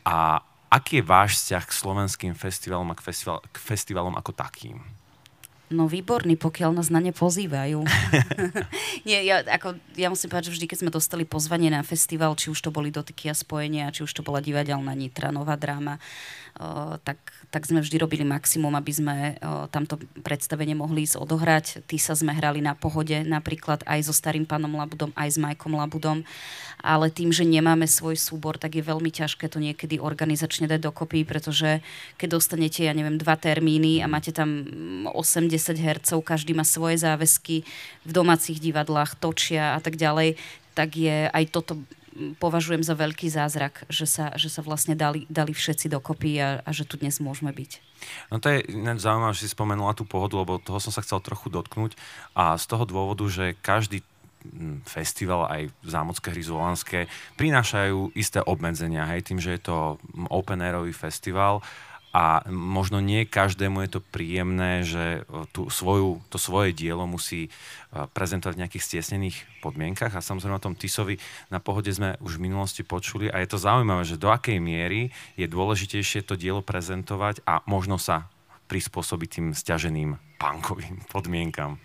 A 0.06 0.44
aký 0.70 1.00
je 1.00 1.08
váš 1.08 1.30
vzťah 1.40 1.64
k 1.66 1.72
slovenským 1.72 2.32
festivalom 2.36 2.86
a 2.92 2.98
k, 2.98 3.02
festival, 3.02 3.38
k 3.48 3.56
festivalom 3.58 4.14
ako 4.14 4.30
takým? 4.36 4.78
No 5.74 5.90
výborný, 5.90 6.38
pokiaľ 6.38 6.70
nás 6.78 6.86
na 6.86 7.02
ne 7.02 7.10
pozývajú. 7.10 7.82
Nie, 9.08 9.26
ja, 9.26 9.42
ako, 9.42 9.74
ja 9.98 10.06
musím 10.06 10.30
povedať, 10.30 10.54
že 10.54 10.62
vždy, 10.62 10.66
keď 10.70 10.78
sme 10.86 10.94
dostali 10.94 11.26
pozvanie 11.26 11.66
na 11.66 11.82
festival, 11.82 12.38
či 12.38 12.54
už 12.54 12.62
to 12.62 12.70
boli 12.70 12.94
dotyky 12.94 13.26
a 13.26 13.34
spojenia, 13.34 13.90
či 13.90 14.06
už 14.06 14.14
to 14.14 14.22
bola 14.22 14.38
divadelná 14.38 14.94
Nitra, 14.94 15.34
nová 15.34 15.58
dráma, 15.58 15.98
tak, 17.02 17.18
tak 17.50 17.66
sme 17.66 17.82
vždy 17.82 17.98
robili 17.98 18.22
maximum, 18.22 18.78
aby 18.78 18.92
sme 18.94 19.16
o, 19.42 19.66
tamto 19.66 19.98
predstavenie 20.22 20.78
mohli 20.78 21.02
ísť 21.02 21.18
odohrať. 21.18 21.66
Tí 21.90 21.98
sa 21.98 22.14
sme 22.14 22.30
hrali 22.30 22.62
na 22.62 22.78
pohode, 22.78 23.26
napríklad 23.26 23.82
aj 23.82 24.06
so 24.06 24.14
starým 24.14 24.46
pánom 24.46 24.70
Labudom, 24.70 25.10
aj 25.18 25.34
s 25.34 25.38
Majkom 25.42 25.74
Labudom, 25.74 26.22
ale 26.78 27.10
tým, 27.10 27.34
že 27.34 27.42
nemáme 27.42 27.90
svoj 27.90 28.14
súbor, 28.14 28.54
tak 28.54 28.78
je 28.78 28.86
veľmi 28.86 29.10
ťažké 29.10 29.50
to 29.50 29.58
niekedy 29.58 29.98
organizačne 29.98 30.70
dať 30.70 30.78
dokopy, 30.78 31.26
pretože 31.26 31.82
keď 32.22 32.38
dostanete, 32.38 32.86
ja 32.86 32.94
neviem, 32.94 33.18
dva 33.18 33.34
termíny 33.34 33.98
a 33.98 34.06
máte 34.06 34.30
tam 34.30 34.62
80 35.10 35.58
hercov, 35.73 36.21
každý 36.21 36.52
má 36.52 36.68
svoje 36.68 37.00
záväzky 37.00 37.64
v 38.04 38.11
domácich 38.12 38.61
divadlách, 38.61 39.16
točia 39.16 39.73
a 39.73 39.80
tak 39.80 39.97
ďalej, 39.97 40.37
tak 40.76 41.00
je 41.00 41.33
aj 41.33 41.44
toto 41.49 41.80
považujem 42.38 42.87
za 42.87 42.94
veľký 42.94 43.26
zázrak, 43.26 43.88
že 43.90 44.06
sa, 44.06 44.30
že 44.38 44.47
sa 44.47 44.62
vlastne 44.62 44.94
dali, 44.94 45.26
dali 45.26 45.50
všetci 45.50 45.90
dokopy 45.90 46.38
a, 46.38 46.62
a 46.62 46.71
že 46.71 46.87
tu 46.87 46.94
dnes 46.94 47.18
môžeme 47.18 47.50
byť. 47.50 47.83
No 48.30 48.38
to 48.38 48.52
je 48.54 48.59
zaujímavé, 49.00 49.33
že 49.35 49.49
si 49.49 49.54
spomenula 49.54 49.97
tú 49.97 50.06
pohodu, 50.06 50.38
lebo 50.38 50.62
toho 50.62 50.78
som 50.78 50.92
sa 50.94 51.02
chcel 51.02 51.18
trochu 51.25 51.50
dotknúť 51.50 51.97
a 52.37 52.54
z 52.54 52.64
toho 52.71 52.85
dôvodu, 52.87 53.25
že 53.26 53.59
každý 53.59 54.04
festival, 54.85 55.49
aj 55.49 55.73
zámocké 55.80 56.28
hry 56.28 56.44
Zvolenské 56.44 57.00
prinášajú 57.40 58.12
isté 58.12 58.44
obmedzenia, 58.44 59.09
hej, 59.09 59.25
tým, 59.25 59.40
že 59.40 59.56
je 59.56 59.62
to 59.64 59.97
open 60.28 60.61
airový 60.61 60.92
festival 60.92 61.64
a 62.14 62.47
možno 62.47 63.02
nie 63.02 63.26
každému 63.26 63.83
je 63.83 63.99
to 63.99 64.00
príjemné, 64.14 64.87
že 64.87 65.26
tú 65.50 65.66
svoju, 65.66 66.23
to 66.30 66.38
svoje 66.38 66.71
dielo 66.71 67.11
musí 67.11 67.50
prezentovať 67.90 68.54
v 68.54 68.62
nejakých 68.62 68.87
stiesnených 68.87 69.37
podmienkach 69.59 70.14
a 70.14 70.23
samozrejme 70.23 70.54
o 70.54 70.62
tom 70.62 70.78
Tisovi 70.78 71.18
na 71.50 71.59
pohode 71.59 71.90
sme 71.90 72.14
už 72.23 72.38
v 72.38 72.47
minulosti 72.47 72.87
počuli 72.87 73.26
a 73.35 73.42
je 73.42 73.50
to 73.50 73.59
zaujímavé, 73.59 74.06
že 74.06 74.14
do 74.14 74.30
akej 74.30 74.62
miery 74.62 75.11
je 75.35 75.50
dôležitejšie 75.50 76.23
to 76.23 76.38
dielo 76.38 76.62
prezentovať 76.62 77.42
a 77.50 77.66
možno 77.66 77.99
sa 77.99 78.30
prispôsobiť 78.71 79.28
tým 79.35 79.47
stiaženým 79.50 80.38
punkovým 80.38 81.02
podmienkam. 81.12 81.83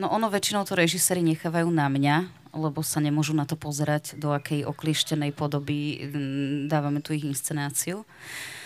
No 0.00 0.08
ono 0.08 0.32
väčšinou 0.32 0.64
to 0.64 0.80
režiséri 0.80 1.20
nechávajú 1.20 1.68
na 1.68 1.92
mňa, 1.92 2.16
lebo 2.56 2.80
sa 2.80 3.04
nemôžu 3.04 3.36
na 3.36 3.44
to 3.44 3.60
pozerať, 3.60 4.16
do 4.16 4.32
akej 4.32 4.64
oklieštenej 4.64 5.36
podoby 5.36 6.08
dávame 6.70 7.04
tu 7.04 7.12
ich 7.12 7.26
inscenáciu. 7.26 8.08
Uh, 8.08 8.57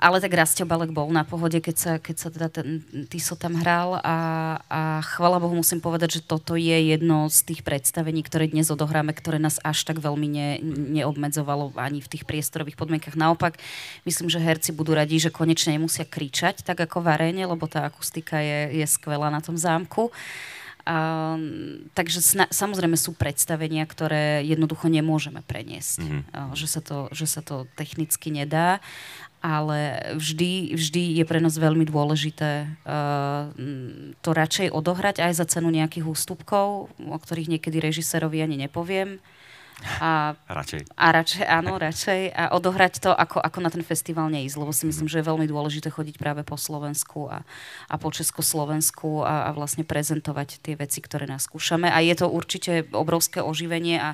ale 0.00 0.16
tak 0.18 0.32
Rastio 0.32 0.64
Balek 0.64 0.90
bol 0.90 1.12
na 1.12 1.22
pohode, 1.22 1.60
keď 1.60 1.76
sa, 1.76 1.92
keď 2.00 2.16
sa 2.16 2.28
teda 2.32 2.48
ten 2.48 2.68
Tiso 3.06 3.36
tam 3.36 3.54
hral 3.60 4.00
a, 4.00 4.18
a 4.66 4.80
chvala 5.14 5.36
Bohu 5.36 5.52
musím 5.52 5.78
povedať, 5.78 6.18
že 6.18 6.26
toto 6.26 6.56
je 6.56 6.72
jedno 6.72 7.28
z 7.28 7.52
tých 7.52 7.60
predstavení, 7.60 8.24
ktoré 8.24 8.48
dnes 8.48 8.72
odohráme, 8.72 9.12
ktoré 9.12 9.36
nás 9.36 9.60
až 9.60 9.84
tak 9.84 10.00
veľmi 10.00 10.28
ne, 10.28 10.48
neobmedzovalo 10.98 11.76
ani 11.76 12.00
v 12.00 12.10
tých 12.10 12.24
priestorových 12.24 12.80
podmienkach. 12.80 13.14
Naopak, 13.14 13.60
myslím, 14.08 14.32
že 14.32 14.40
herci 14.40 14.72
budú 14.72 14.96
radi, 14.96 15.20
že 15.20 15.28
konečne 15.28 15.76
nemusia 15.76 16.08
kričať 16.08 16.64
tak 16.64 16.80
ako 16.80 17.04
v 17.04 17.10
aréne, 17.12 17.44
lebo 17.44 17.68
tá 17.68 17.86
akustika 17.86 18.40
je, 18.40 18.82
je 18.82 18.86
skvelá 18.88 19.28
na 19.28 19.44
tom 19.44 19.54
zámku. 19.54 20.10
Takže 21.98 22.22
sna- 22.22 22.50
samozrejme 22.54 22.94
sú 22.94 23.10
predstavenia, 23.10 23.82
ktoré 23.82 24.46
jednoducho 24.46 24.86
nemôžeme 24.86 25.42
preniesť. 25.42 25.98
Mm-hmm. 25.98 26.22
Uh, 26.30 26.54
že, 26.54 26.66
sa 26.70 26.78
to, 26.78 27.10
že 27.10 27.26
sa 27.26 27.42
to 27.42 27.66
technicky 27.74 28.30
nedá 28.30 28.78
ale 29.46 30.02
vždy, 30.18 30.74
vždy 30.74 31.22
je 31.22 31.24
pre 31.28 31.38
nás 31.38 31.54
veľmi 31.54 31.86
dôležité 31.86 32.66
uh, 32.66 33.52
to 34.18 34.30
radšej 34.34 34.74
odohrať 34.74 35.22
aj 35.22 35.32
za 35.38 35.46
cenu 35.46 35.70
nejakých 35.70 36.08
ústupkov, 36.08 36.90
o 36.90 37.18
ktorých 37.20 37.54
niekedy 37.54 37.78
režisérovi 37.78 38.42
ani 38.42 38.66
nepoviem. 38.66 39.22
A, 39.84 40.32
radšej. 40.48 40.88
A 40.96 41.06
radšej, 41.12 41.44
áno, 41.44 41.76
radšej. 41.76 42.32
A 42.32 42.56
odohrať 42.56 43.04
to, 43.04 43.12
ako, 43.12 43.44
ako 43.44 43.58
na 43.60 43.68
ten 43.68 43.84
festival 43.84 44.32
neísť, 44.32 44.56
lebo 44.56 44.72
si 44.72 44.88
myslím, 44.88 45.04
že 45.04 45.20
je 45.20 45.28
veľmi 45.28 45.44
dôležité 45.44 45.92
chodiť 45.92 46.16
práve 46.16 46.40
po 46.48 46.56
Slovensku 46.56 47.28
a, 47.28 47.44
a 47.92 47.94
po 48.00 48.08
Československu 48.08 49.20
a, 49.20 49.48
a 49.48 49.50
vlastne 49.52 49.84
prezentovať 49.84 50.64
tie 50.64 50.80
veci, 50.80 51.04
ktoré 51.04 51.28
nás 51.28 51.44
skúšame. 51.44 51.92
A 51.92 52.00
je 52.00 52.16
to 52.16 52.32
určite 52.32 52.88
obrovské 52.96 53.44
oživenie 53.44 54.00
a, 54.00 54.10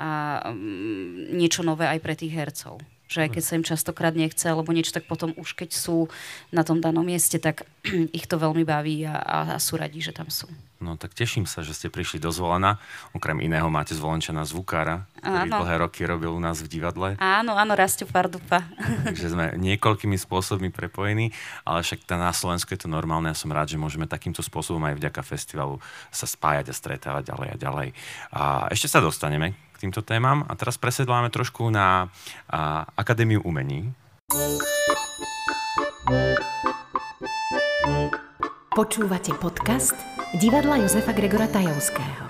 a 0.00 0.08
um, 0.48 1.28
niečo 1.36 1.60
nové 1.60 1.84
aj 1.84 2.00
pre 2.00 2.16
tých 2.16 2.32
hercov 2.32 2.80
že 3.04 3.28
aj 3.28 3.36
keď 3.36 3.42
sa 3.44 3.56
im 3.60 3.68
častokrát 3.68 4.16
nechce 4.16 4.42
alebo 4.48 4.74
niečo, 4.74 4.90
tak 4.90 5.06
potom 5.06 5.36
už 5.38 5.54
keď 5.54 5.70
sú 5.70 6.10
na 6.50 6.66
tom 6.66 6.82
danom 6.82 7.04
mieste, 7.04 7.38
tak 7.38 7.62
ich 8.16 8.26
to 8.26 8.40
veľmi 8.40 8.66
baví 8.66 9.06
a, 9.06 9.20
a, 9.20 9.38
a 9.54 9.56
sú 9.62 9.78
radi, 9.78 10.02
že 10.02 10.10
tam 10.10 10.32
sú. 10.32 10.50
No 10.84 11.00
tak 11.00 11.16
teším 11.16 11.48
sa, 11.48 11.64
že 11.64 11.72
ste 11.72 11.88
prišli 11.88 12.20
do 12.20 12.28
Zvolena. 12.28 12.76
Okrem 13.16 13.40
iného 13.40 13.72
máte 13.72 13.96
zvolenčana 13.96 14.44
zvukára, 14.44 15.08
ktorý 15.16 15.48
áno. 15.48 15.64
dlhé 15.64 15.74
roky 15.80 16.04
robil 16.04 16.28
u 16.28 16.36
nás 16.36 16.60
v 16.60 16.68
divadle. 16.68 17.16
Áno, 17.16 17.56
áno, 17.56 17.72
Rastio 17.72 18.04
Pardupa. 18.04 18.68
Takže 19.08 19.32
sme 19.32 19.56
niekoľkými 19.56 20.20
spôsobmi 20.20 20.68
prepojení, 20.68 21.32
ale 21.64 21.80
však 21.80 22.04
na 22.12 22.28
Slovensku 22.36 22.76
je 22.76 22.84
to 22.84 22.88
normálne. 22.92 23.32
Ja 23.32 23.38
som 23.38 23.48
rád, 23.48 23.72
že 23.72 23.80
môžeme 23.80 24.04
takýmto 24.04 24.44
spôsobom 24.44 24.84
aj 24.84 25.00
vďaka 25.00 25.24
festivalu 25.24 25.80
sa 26.12 26.28
spájať 26.28 26.68
a 26.68 26.74
stretávať 26.76 27.32
ďalej 27.32 27.48
a 27.48 27.56
ďalej. 27.56 27.88
A 28.36 28.42
ešte 28.68 28.92
sa 28.92 29.00
dostaneme 29.00 29.56
k 29.72 29.88
týmto 29.88 30.04
témam. 30.04 30.44
A 30.44 30.52
teraz 30.52 30.76
presedláme 30.76 31.32
trošku 31.32 31.72
na 31.72 32.12
a, 32.52 32.84
Akadémiu 32.92 33.40
umení. 33.40 33.88
Počúvate 38.74 39.32
podcast 39.38 40.13
divadla 40.34 40.82
Jozefa 40.82 41.14
Gregora 41.14 41.46
Tajovského. 41.46 42.26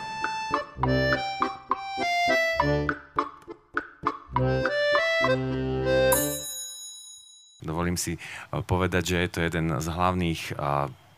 Dovolím 7.64 7.96
si 7.96 8.20
povedať, 8.68 9.02
že 9.08 9.16
je 9.24 9.30
to 9.32 9.40
jeden 9.40 9.72
z 9.80 9.86
hlavných 9.88 10.52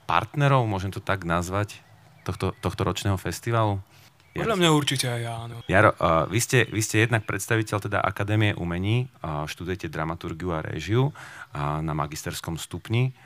partnerov, 0.06 0.70
môžem 0.70 0.94
to 0.94 1.02
tak 1.02 1.26
nazvať, 1.26 1.82
tohto, 2.22 2.54
tohto 2.62 2.82
ročného 2.86 3.18
festivalu. 3.18 3.82
Podľa 4.36 4.56
mňa 4.60 4.70
určite 4.70 5.06
aj 5.08 5.22
áno. 5.26 5.56
Jaro, 5.64 5.96
uh, 5.96 6.28
vy, 6.28 6.36
ste, 6.44 6.68
vy 6.68 6.84
ste 6.84 7.08
jednak 7.08 7.24
predstaviteľ 7.24 7.88
teda 7.88 7.98
Akadémie 8.04 8.52
umení, 8.52 9.08
uh, 9.24 9.48
študujete 9.48 9.88
dramaturgiu 9.88 10.52
a 10.52 10.60
réžiu 10.60 11.08
uh, 11.08 11.12
na 11.80 11.96
magisterskom 11.96 12.60
stupni, 12.60 13.16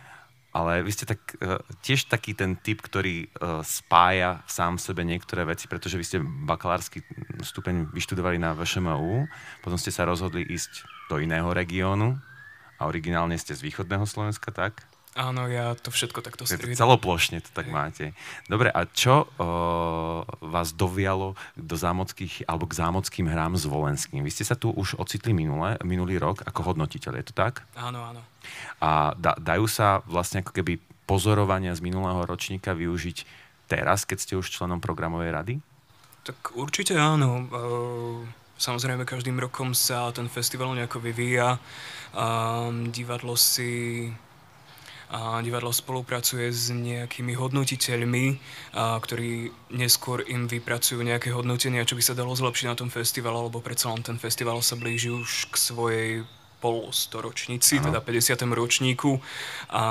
ale 0.50 0.82
vy 0.82 0.90
ste 0.90 1.06
tak, 1.06 1.20
uh, 1.38 1.62
tiež 1.82 2.10
taký 2.10 2.34
ten 2.34 2.58
typ, 2.58 2.82
ktorý 2.82 3.30
uh, 3.30 3.62
spája 3.62 4.42
sám 4.50 4.76
v 4.76 4.84
sebe 4.84 5.02
niektoré 5.06 5.46
veci, 5.46 5.70
pretože 5.70 5.94
vy 5.94 6.04
ste 6.04 6.18
bakalársky 6.22 7.06
stupeň 7.42 7.90
vyštudovali 7.94 8.42
na 8.42 8.54
VŠMU, 8.58 9.30
potom 9.62 9.78
ste 9.78 9.94
sa 9.94 10.06
rozhodli 10.06 10.42
ísť 10.42 10.86
do 11.06 11.22
iného 11.22 11.50
regiónu 11.54 12.18
a 12.80 12.82
originálne 12.88 13.38
ste 13.38 13.54
z 13.54 13.62
východného 13.62 14.06
Slovenska, 14.06 14.50
tak? 14.50 14.82
Áno, 15.18 15.50
ja 15.50 15.74
to 15.74 15.90
všetko 15.90 16.22
takto 16.22 16.46
striedam. 16.46 16.78
Celoplošne 16.78 17.42
to 17.42 17.50
tak 17.50 17.66
máte. 17.66 18.14
Dobre, 18.46 18.70
a 18.70 18.86
čo 18.86 19.26
o, 19.26 20.22
vás 20.38 20.70
dovialo 20.70 21.34
do 21.58 21.74
zámockých, 21.74 22.46
alebo 22.46 22.70
k 22.70 22.78
zámockým 22.78 23.26
hrám 23.26 23.58
s 23.58 23.66
Volenským? 23.66 24.22
Vy 24.22 24.30
ste 24.30 24.46
sa 24.46 24.54
tu 24.54 24.70
už 24.70 25.02
ocitli 25.02 25.34
minule, 25.34 25.74
minulý 25.82 26.22
rok 26.22 26.46
ako 26.46 26.72
hodnotiteľ, 26.72 27.18
je 27.18 27.26
to 27.26 27.34
tak? 27.34 27.66
Áno, 27.74 28.06
áno. 28.06 28.22
A 28.78 29.10
da, 29.18 29.34
dajú 29.34 29.66
sa 29.66 29.98
vlastne 30.06 30.46
ako 30.46 30.54
keby 30.54 30.78
pozorovania 31.10 31.74
z 31.74 31.82
minulého 31.82 32.22
ročníka 32.22 32.70
využiť 32.70 33.26
teraz, 33.66 34.06
keď 34.06 34.18
ste 34.22 34.38
už 34.38 34.46
členom 34.46 34.78
programovej 34.78 35.30
rady? 35.34 35.54
Tak 36.22 36.54
určite 36.54 36.94
áno. 36.94 37.50
Samozrejme, 38.62 39.02
každým 39.02 39.42
rokom 39.42 39.74
sa 39.74 40.14
ten 40.14 40.30
festival 40.30 40.70
nejako 40.78 41.02
vyvíja. 41.02 41.58
Divadlo 42.94 43.34
si 43.34 44.06
a 45.10 45.42
divadlo 45.42 45.74
spolupracuje 45.74 46.46
s 46.54 46.70
nejakými 46.70 47.34
hodnotiteľmi, 47.34 48.24
a, 48.78 48.96
ktorí 49.02 49.50
neskôr 49.74 50.22
im 50.30 50.46
vypracujú 50.46 51.02
nejaké 51.02 51.34
hodnotenia, 51.34 51.82
čo 51.82 51.98
by 51.98 52.02
sa 52.06 52.14
dalo 52.14 52.30
zlepšiť 52.30 52.66
na 52.70 52.78
tom 52.78 52.88
festivale, 52.94 53.42
lebo 53.42 53.58
predsa 53.58 53.90
len 53.90 54.06
ten 54.06 54.16
festival 54.22 54.62
sa 54.62 54.78
blíži 54.78 55.10
už 55.10 55.50
k 55.50 55.54
svojej 55.58 56.10
polostoročnici, 56.60 57.80
teda 57.80 57.98
50. 58.04 58.36
ročníku. 58.52 59.18
A 59.72 59.84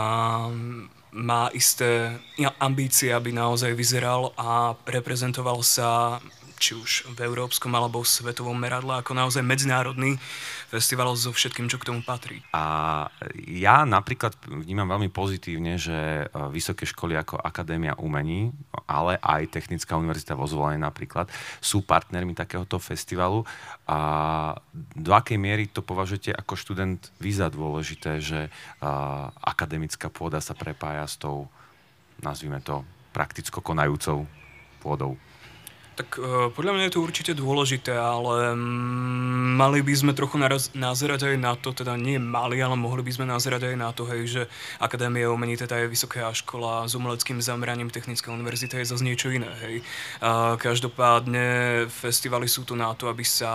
má 1.09 1.49
isté 1.57 2.21
ambície, 2.61 3.09
aby 3.09 3.33
naozaj 3.33 3.73
vyzeral 3.73 4.29
a 4.37 4.77
reprezentoval 4.85 5.65
sa 5.65 6.21
či 6.59 6.75
už 6.75 7.07
v 7.15 7.23
európskom 7.23 7.71
alebo 7.71 8.03
v 8.03 8.11
svetovom 8.11 8.53
meradle, 8.53 8.99
ako 8.99 9.15
naozaj 9.15 9.39
medzinárodný 9.39 10.19
festival 10.67 11.15
so 11.15 11.31
všetkým, 11.31 11.71
čo 11.71 11.79
k 11.79 11.87
tomu 11.87 12.03
patrí. 12.03 12.43
A 12.51 13.07
ja 13.47 13.87
napríklad 13.87 14.35
vnímam 14.45 14.85
veľmi 14.85 15.09
pozitívne, 15.09 15.79
že 15.79 16.27
e, 16.27 16.35
vysoké 16.51 16.83
školy 16.83 17.15
ako 17.15 17.39
Akadémia 17.39 17.95
umení, 17.97 18.51
ale 18.85 19.17
aj 19.23 19.55
Technická 19.55 19.95
univerzita 19.95 20.37
vo 20.37 20.45
Zvolenie 20.45 20.83
napríklad, 20.83 21.31
sú 21.63 21.81
partnermi 21.81 22.35
takéhoto 22.35 22.77
festivalu. 22.77 23.47
A 23.89 23.97
do 24.75 25.15
akej 25.15 25.39
miery 25.39 25.65
to 25.71 25.81
považujete 25.81 26.35
ako 26.35 26.53
študent 26.59 27.09
vy 27.17 27.31
za 27.33 27.49
dôležité, 27.49 28.21
že 28.21 28.51
akademická 29.41 30.11
pôda 30.11 30.37
sa 30.43 30.53
prepája 30.53 31.07
s 31.07 31.15
tou, 31.17 31.49
nazvime 32.21 32.61
to, 32.61 32.85
prakticko 33.15 33.63
konajúcou 33.63 34.29
pôdou? 34.83 35.17
Tak 35.99 36.15
uh, 36.15 36.47
podľa 36.55 36.79
mňa 36.79 36.83
je 36.87 36.93
to 36.95 37.03
určite 37.03 37.31
dôležité, 37.35 37.91
ale 37.91 38.55
um, 38.55 39.59
mali 39.59 39.83
by 39.83 39.91
sme 39.91 40.15
trochu 40.15 40.39
naraz, 40.39 40.71
nazerať 40.71 41.27
aj 41.27 41.35
na 41.35 41.59
to, 41.59 41.75
teda 41.75 41.99
nie 41.99 42.15
mali, 42.15 42.55
ale 42.63 42.79
mohli 42.79 43.03
by 43.03 43.11
sme 43.11 43.27
nazerať 43.27 43.67
aj 43.67 43.75
na 43.75 43.91
to, 43.91 44.07
hej, 44.07 44.21
že 44.23 44.41
Akadémia 44.79 45.27
umení 45.27 45.59
teda 45.59 45.75
je 45.83 45.91
vysoká 45.91 46.31
škola 46.31 46.87
s 46.87 46.95
umeleckým 46.95 47.43
zameraním 47.43 47.91
Technická 47.91 48.31
univerzita 48.31 48.79
je 48.79 48.95
zase 48.95 49.03
niečo 49.03 49.27
iné. 49.27 49.51
Hej. 49.59 49.83
Uh, 50.23 50.55
každopádne 50.55 51.83
festivaly 51.91 52.47
sú 52.47 52.63
tu 52.63 52.79
na 52.79 52.95
to, 52.95 53.11
aby 53.11 53.27
sa 53.27 53.51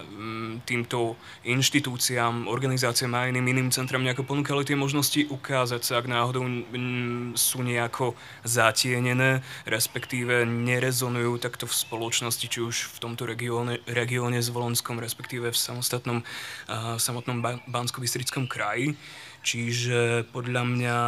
um, 0.00 0.64
týmto 0.64 1.20
inštitúciám, 1.44 2.48
organizáciám 2.48 3.12
a 3.20 3.28
iným 3.28 3.52
iným 3.52 3.68
centram 3.68 4.00
nejako 4.00 4.24
ponúkali 4.24 4.64
tie 4.64 4.80
možnosti 4.80 5.28
ukázať 5.28 5.84
sa, 5.84 6.00
ak 6.00 6.08
náhodou 6.08 6.40
um, 6.40 7.36
sú 7.36 7.60
nejako 7.60 8.16
zatienené, 8.48 9.44
respektíve 9.68 10.48
nerezonujú 10.48 11.36
takto 11.36 11.68
v 11.68 11.81
spoločnosti, 11.82 12.46
či 12.46 12.62
už 12.62 12.94
v 12.94 12.96
tomto 13.02 13.26
regióne, 13.26 13.82
regióne 13.90 14.38
Zvolenskom, 14.38 15.02
respektíve 15.02 15.50
v 15.50 15.58
samostatnom, 15.58 16.22
uh, 16.22 16.96
samotnom 16.96 17.42
Bansko-Bystrickom 17.66 18.46
kraji. 18.46 18.94
Čiže 19.42 20.30
podľa 20.30 20.62
mňa 20.62 20.98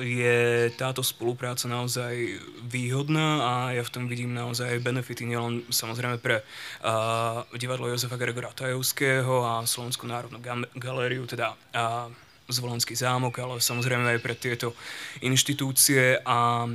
je 0.00 0.72
táto 0.72 1.04
spolupráca 1.04 1.68
naozaj 1.68 2.40
výhodná 2.64 3.28
a 3.44 3.52
ja 3.76 3.84
v 3.84 3.92
tom 3.92 4.08
vidím 4.08 4.32
naozaj 4.32 4.80
benefity 4.80 5.28
nielen 5.28 5.68
samozrejme 5.68 6.16
pre 6.16 6.40
uh, 6.40 7.44
divadlo 7.52 7.92
Jozefa 7.92 8.16
Gregora 8.16 8.56
Tajovského 8.56 9.44
a 9.44 9.68
Slovenskú 9.68 10.08
národnú 10.08 10.40
galériu, 10.80 11.28
teda 11.28 11.52
uh, 11.52 12.08
Zvolenský 12.48 12.96
zámok, 12.96 13.40
ale 13.40 13.60
samozrejme 13.60 14.16
aj 14.16 14.20
pre 14.20 14.36
tieto 14.36 14.76
inštitúcie 15.20 16.24
a 16.24 16.68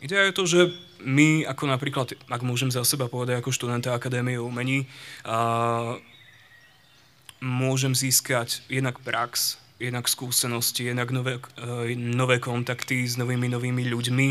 ide 0.00 0.16
aj 0.16 0.32
to, 0.36 0.44
že 0.44 0.60
my, 1.00 1.44
ako 1.44 1.64
napríklad, 1.68 2.16
ak 2.28 2.42
môžem 2.44 2.72
za 2.72 2.84
seba 2.84 3.08
povedať 3.08 3.40
ako 3.40 3.52
študenta 3.52 3.92
Akadémie 3.92 4.40
umení, 4.40 4.88
uh, 5.24 5.96
môžem 7.40 7.92
získať 7.92 8.64
jednak 8.72 9.00
prax, 9.04 9.60
jednak 9.76 10.08
skúsenosti, 10.08 10.88
jednak 10.88 11.12
nové, 11.12 11.36
uh, 11.60 11.84
nové 11.96 12.40
kontakty 12.40 13.04
s 13.04 13.20
novými, 13.20 13.48
novými 13.52 13.84
ľuďmi. 13.92 14.28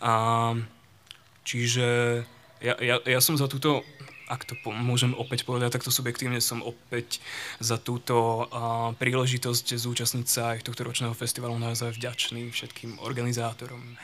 A, 0.00 0.14
čiže 1.46 1.86
ja, 2.60 2.74
ja, 2.80 2.96
ja 3.04 3.20
som 3.20 3.36
za 3.38 3.46
túto, 3.46 3.84
ak 4.26 4.46
to 4.46 4.54
po, 4.58 4.74
môžem 4.74 5.14
opäť 5.14 5.46
povedať 5.46 5.78
takto 5.78 5.94
subjektívne, 5.94 6.42
som 6.42 6.64
opäť 6.64 7.22
za 7.62 7.78
túto 7.78 8.46
uh, 8.50 8.94
príležitosť 8.98 9.78
zúčastniť 9.78 10.26
sa 10.26 10.56
aj 10.56 10.66
tohto 10.66 10.86
ročného 10.86 11.14
festivalu 11.14 11.54
naozaj 11.58 11.94
vďačný 11.94 12.50
všetkým 12.50 12.98
organizátorom. 13.02 13.98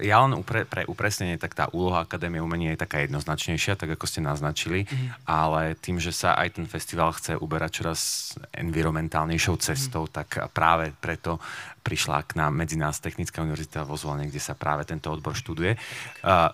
Ja 0.00 0.24
len 0.24 0.32
upre, 0.32 0.64
pre 0.64 0.88
upresnenie, 0.88 1.36
tak 1.36 1.52
tá 1.52 1.68
úloha 1.76 2.08
Akadémie 2.08 2.40
umenia 2.40 2.72
je 2.72 2.80
taká 2.80 3.04
jednoznačnejšia, 3.04 3.76
tak 3.76 3.92
ako 3.92 4.08
ste 4.08 4.24
naznačili, 4.24 4.88
mm. 4.88 5.28
ale 5.28 5.76
tým, 5.76 6.00
že 6.00 6.08
sa 6.08 6.40
aj 6.40 6.56
ten 6.56 6.64
festival 6.64 7.12
chce 7.12 7.36
uberať 7.36 7.84
čoraz 7.84 8.00
environmentálnejšou 8.56 9.60
cestou, 9.60 10.08
mm. 10.08 10.12
tak 10.16 10.28
práve 10.56 10.96
preto 10.96 11.36
prišla 11.84 12.24
k 12.24 12.40
nám 12.40 12.56
medzi 12.56 12.80
nás 12.80 12.96
Technická 13.04 13.44
univerzita 13.44 13.84
vo 13.84 14.00
Zvolene, 14.00 14.32
kde 14.32 14.40
sa 14.40 14.56
práve 14.56 14.88
tento 14.88 15.12
odbor 15.12 15.36
študuje. 15.36 15.76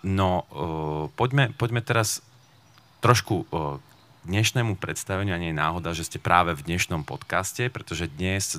No, 0.02 0.30
poďme, 1.14 1.54
poďme 1.54 1.86
teraz 1.86 2.18
trošku 2.98 3.46
dnešnému 4.24 4.80
predstaveniu, 4.80 5.36
a 5.36 5.42
nie 5.42 5.52
je 5.52 5.60
náhoda, 5.60 5.94
že 5.94 6.08
ste 6.08 6.18
práve 6.18 6.56
v 6.56 6.66
dnešnom 6.66 7.06
podcaste, 7.06 7.70
pretože 7.70 8.10
dnes 8.10 8.58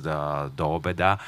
do 0.54 0.64
obeda 0.64 1.20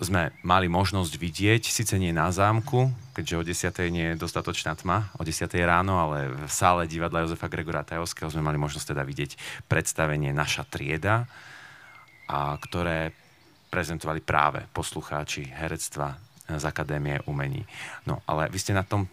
sme 0.00 0.32
mali 0.40 0.66
možnosť 0.66 1.12
vidieť, 1.20 1.62
síce 1.68 1.94
nie 2.00 2.10
na 2.10 2.32
zámku, 2.32 2.88
keďže 3.12 3.36
o 3.36 3.42
10. 3.44 3.92
nie 3.92 4.06
je 4.12 4.20
dostatočná 4.20 4.72
tma, 4.72 5.12
o 5.16 5.22
10. 5.22 5.44
ráno, 5.60 6.00
ale 6.00 6.32
v 6.32 6.52
sále 6.52 6.88
divadla 6.88 7.24
Jozefa 7.24 7.52
Gregora 7.52 7.84
Tajovského 7.84 8.32
sme 8.32 8.40
mali 8.40 8.56
možnosť 8.56 8.96
teda 8.96 9.04
vidieť 9.04 9.36
predstavenie 9.68 10.32
Naša 10.32 10.64
trieda, 10.64 11.28
a 12.30 12.56
ktoré 12.56 13.12
prezentovali 13.68 14.22
práve 14.22 14.64
poslucháči 14.72 15.50
herectva 15.50 16.18
z 16.46 16.64
Akadémie 16.66 17.22
umení. 17.26 17.62
No, 18.06 18.22
ale 18.26 18.50
vy 18.50 18.58
ste 18.58 18.74
na 18.74 18.82
tom 18.82 19.06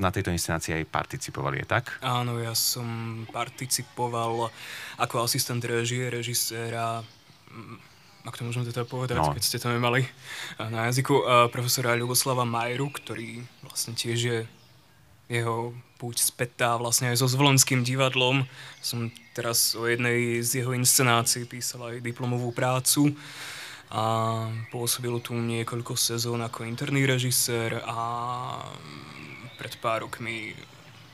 na 0.00 0.08
tejto 0.08 0.32
inscenácii 0.32 0.72
aj 0.72 0.88
participovali, 0.88 1.62
je 1.62 1.66
tak? 1.68 2.00
Áno, 2.00 2.40
ja 2.40 2.56
som 2.56 3.22
participoval 3.28 4.48
ako 4.96 5.14
asistent 5.20 5.60
režie, 5.60 6.08
režiséra, 6.08 7.04
ak 8.22 8.38
to 8.38 8.46
môžem 8.46 8.62
teda 8.62 8.86
povedať, 8.86 9.18
no. 9.18 9.34
keď 9.34 9.42
ste 9.42 9.58
to 9.58 9.70
nemali 9.70 10.06
na 10.58 10.86
jazyku, 10.90 11.14
uh, 11.14 11.24
profesora 11.50 11.98
Ľuboslava 11.98 12.46
Majru, 12.46 12.90
ktorý 12.94 13.42
vlastne 13.66 13.98
tiež 13.98 14.18
je 14.18 14.38
jeho 15.32 15.74
púť 15.96 16.22
spätá 16.22 16.74
vlastne 16.76 17.10
aj 17.10 17.22
so 17.22 17.26
Zvolenským 17.30 17.86
divadlom. 17.86 18.44
Som 18.82 19.14
teraz 19.32 19.72
o 19.78 19.88
jednej 19.88 20.42
z 20.44 20.62
jeho 20.62 20.74
inscenácií 20.76 21.48
písal 21.48 21.94
aj 21.94 22.04
diplomovú 22.04 22.52
prácu 22.52 23.16
a 23.92 24.48
pôsobil 24.72 25.12
tu 25.20 25.36
niekoľko 25.36 25.96
sezón 25.96 26.40
ako 26.42 26.64
interný 26.64 27.04
režisér 27.04 27.80
a 27.84 27.98
pred 29.56 29.78
pár 29.78 30.08
rokmi 30.08 30.56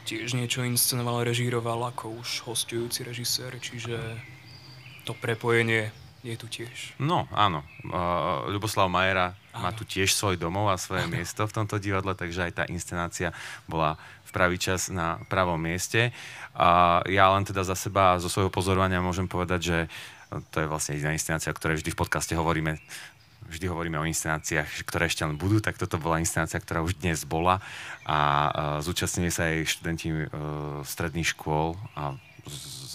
tiež 0.08 0.32
niečo 0.38 0.64
inscenoval, 0.64 1.26
režíroval 1.26 1.92
ako 1.92 2.22
už 2.22 2.48
hostujúci 2.48 3.04
režisér, 3.04 3.60
čiže 3.60 3.98
to 5.04 5.12
prepojenie 5.12 5.92
je 6.26 6.34
tu 6.34 6.46
tiež. 6.50 6.98
No, 6.98 7.30
áno. 7.30 7.62
Uh, 7.86 8.50
Ľuboslav 8.50 8.90
Majera 8.90 9.38
áno. 9.54 9.62
má 9.62 9.70
tu 9.70 9.86
tiež 9.86 10.10
svoj 10.10 10.34
domov 10.34 10.68
a 10.70 10.80
svoje 10.80 11.06
áno. 11.06 11.14
miesto 11.18 11.46
v 11.46 11.54
tomto 11.54 11.78
divadle, 11.78 12.14
takže 12.18 12.50
aj 12.50 12.52
tá 12.52 12.64
inscenácia 12.66 13.30
bola 13.70 13.94
v 14.26 14.30
pravý 14.34 14.56
čas 14.60 14.90
na 14.90 15.22
pravom 15.30 15.56
mieste. 15.56 16.10
A 16.58 17.00
ja 17.06 17.30
len 17.32 17.46
teda 17.46 17.62
za 17.62 17.78
seba 17.78 18.16
a 18.16 18.20
zo 18.20 18.28
svojho 18.28 18.50
pozorovania 18.50 18.98
môžem 18.98 19.30
povedať, 19.30 19.60
že 19.62 19.78
to 20.52 20.60
je 20.60 20.68
vlastne 20.68 20.98
jediná 20.98 21.16
inscenácia, 21.16 21.54
o 21.54 21.56
ktorej 21.56 21.80
vždy 21.80 21.90
v 21.94 22.00
podcaste 22.04 22.36
hovoríme 22.36 22.76
vždy 23.48 23.64
hovoríme 23.64 23.96
o 23.96 24.04
inscenáciách, 24.04 24.84
ktoré 24.84 25.08
ešte 25.08 25.24
len 25.24 25.40
budú, 25.40 25.56
tak 25.64 25.80
toto 25.80 25.96
bola 25.96 26.20
inscenácia, 26.20 26.60
ktorá 26.60 26.84
už 26.84 27.00
dnes 27.00 27.24
bola 27.24 27.64
a 28.04 28.18
uh, 28.20 28.50
zúčastnili 28.84 29.32
sa 29.32 29.48
aj 29.48 29.64
študenti 29.64 30.08
uh, 30.12 30.84
stredných 30.84 31.32
škôl 31.32 31.72
a 31.96 32.12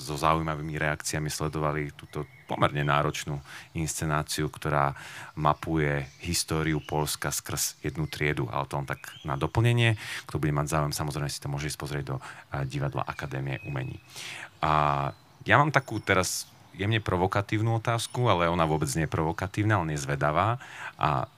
so 0.04 0.20
zaujímavými 0.20 0.76
reakciami 0.76 1.32
sledovali 1.32 1.96
túto 1.96 2.28
pomerne 2.44 2.84
náročnú 2.84 3.39
inscenáciu, 3.72 4.52
ktorá 4.52 4.92
mapuje 5.39 6.04
históriu 6.20 6.84
Polska 6.84 7.32
skrz 7.32 7.80
jednu 7.80 8.06
triedu, 8.12 8.52
ale 8.52 8.68
to 8.68 8.76
len 8.76 8.86
tak 8.86 9.00
na 9.24 9.39
doplnenie. 9.39 9.96
Kto 10.28 10.44
bude 10.44 10.52
mať 10.52 10.68
záujem, 10.76 10.94
samozrejme 10.94 11.32
si 11.32 11.39
to 11.39 11.48
môže 11.48 11.72
ísť 11.72 11.80
pozrieť 11.80 12.06
do 12.13 12.18
divadla 12.68 13.08
Akadémie 13.08 13.63
umení. 13.63 14.04
A 14.60 15.10
ja 15.48 15.56
mám 15.56 15.72
takú 15.72 16.04
teraz 16.04 16.52
jemne 16.74 16.98
provokatívnu 16.98 17.78
otázku, 17.78 18.26
ale 18.26 18.50
ona 18.50 18.66
vôbec 18.66 18.89
nie 18.98 19.06
je 19.06 19.13
provokatívna, 19.13 19.78
ale 19.78 19.94
je 19.94 20.04
zvedavá. 20.10 20.58
A 20.98 21.30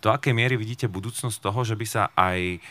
do 0.00 0.08
akej 0.08 0.32
miery 0.32 0.56
vidíte 0.56 0.88
budúcnosť 0.88 1.36
toho, 1.36 1.60
že 1.68 1.76
by 1.76 1.86
sa 1.86 2.08
aj 2.16 2.64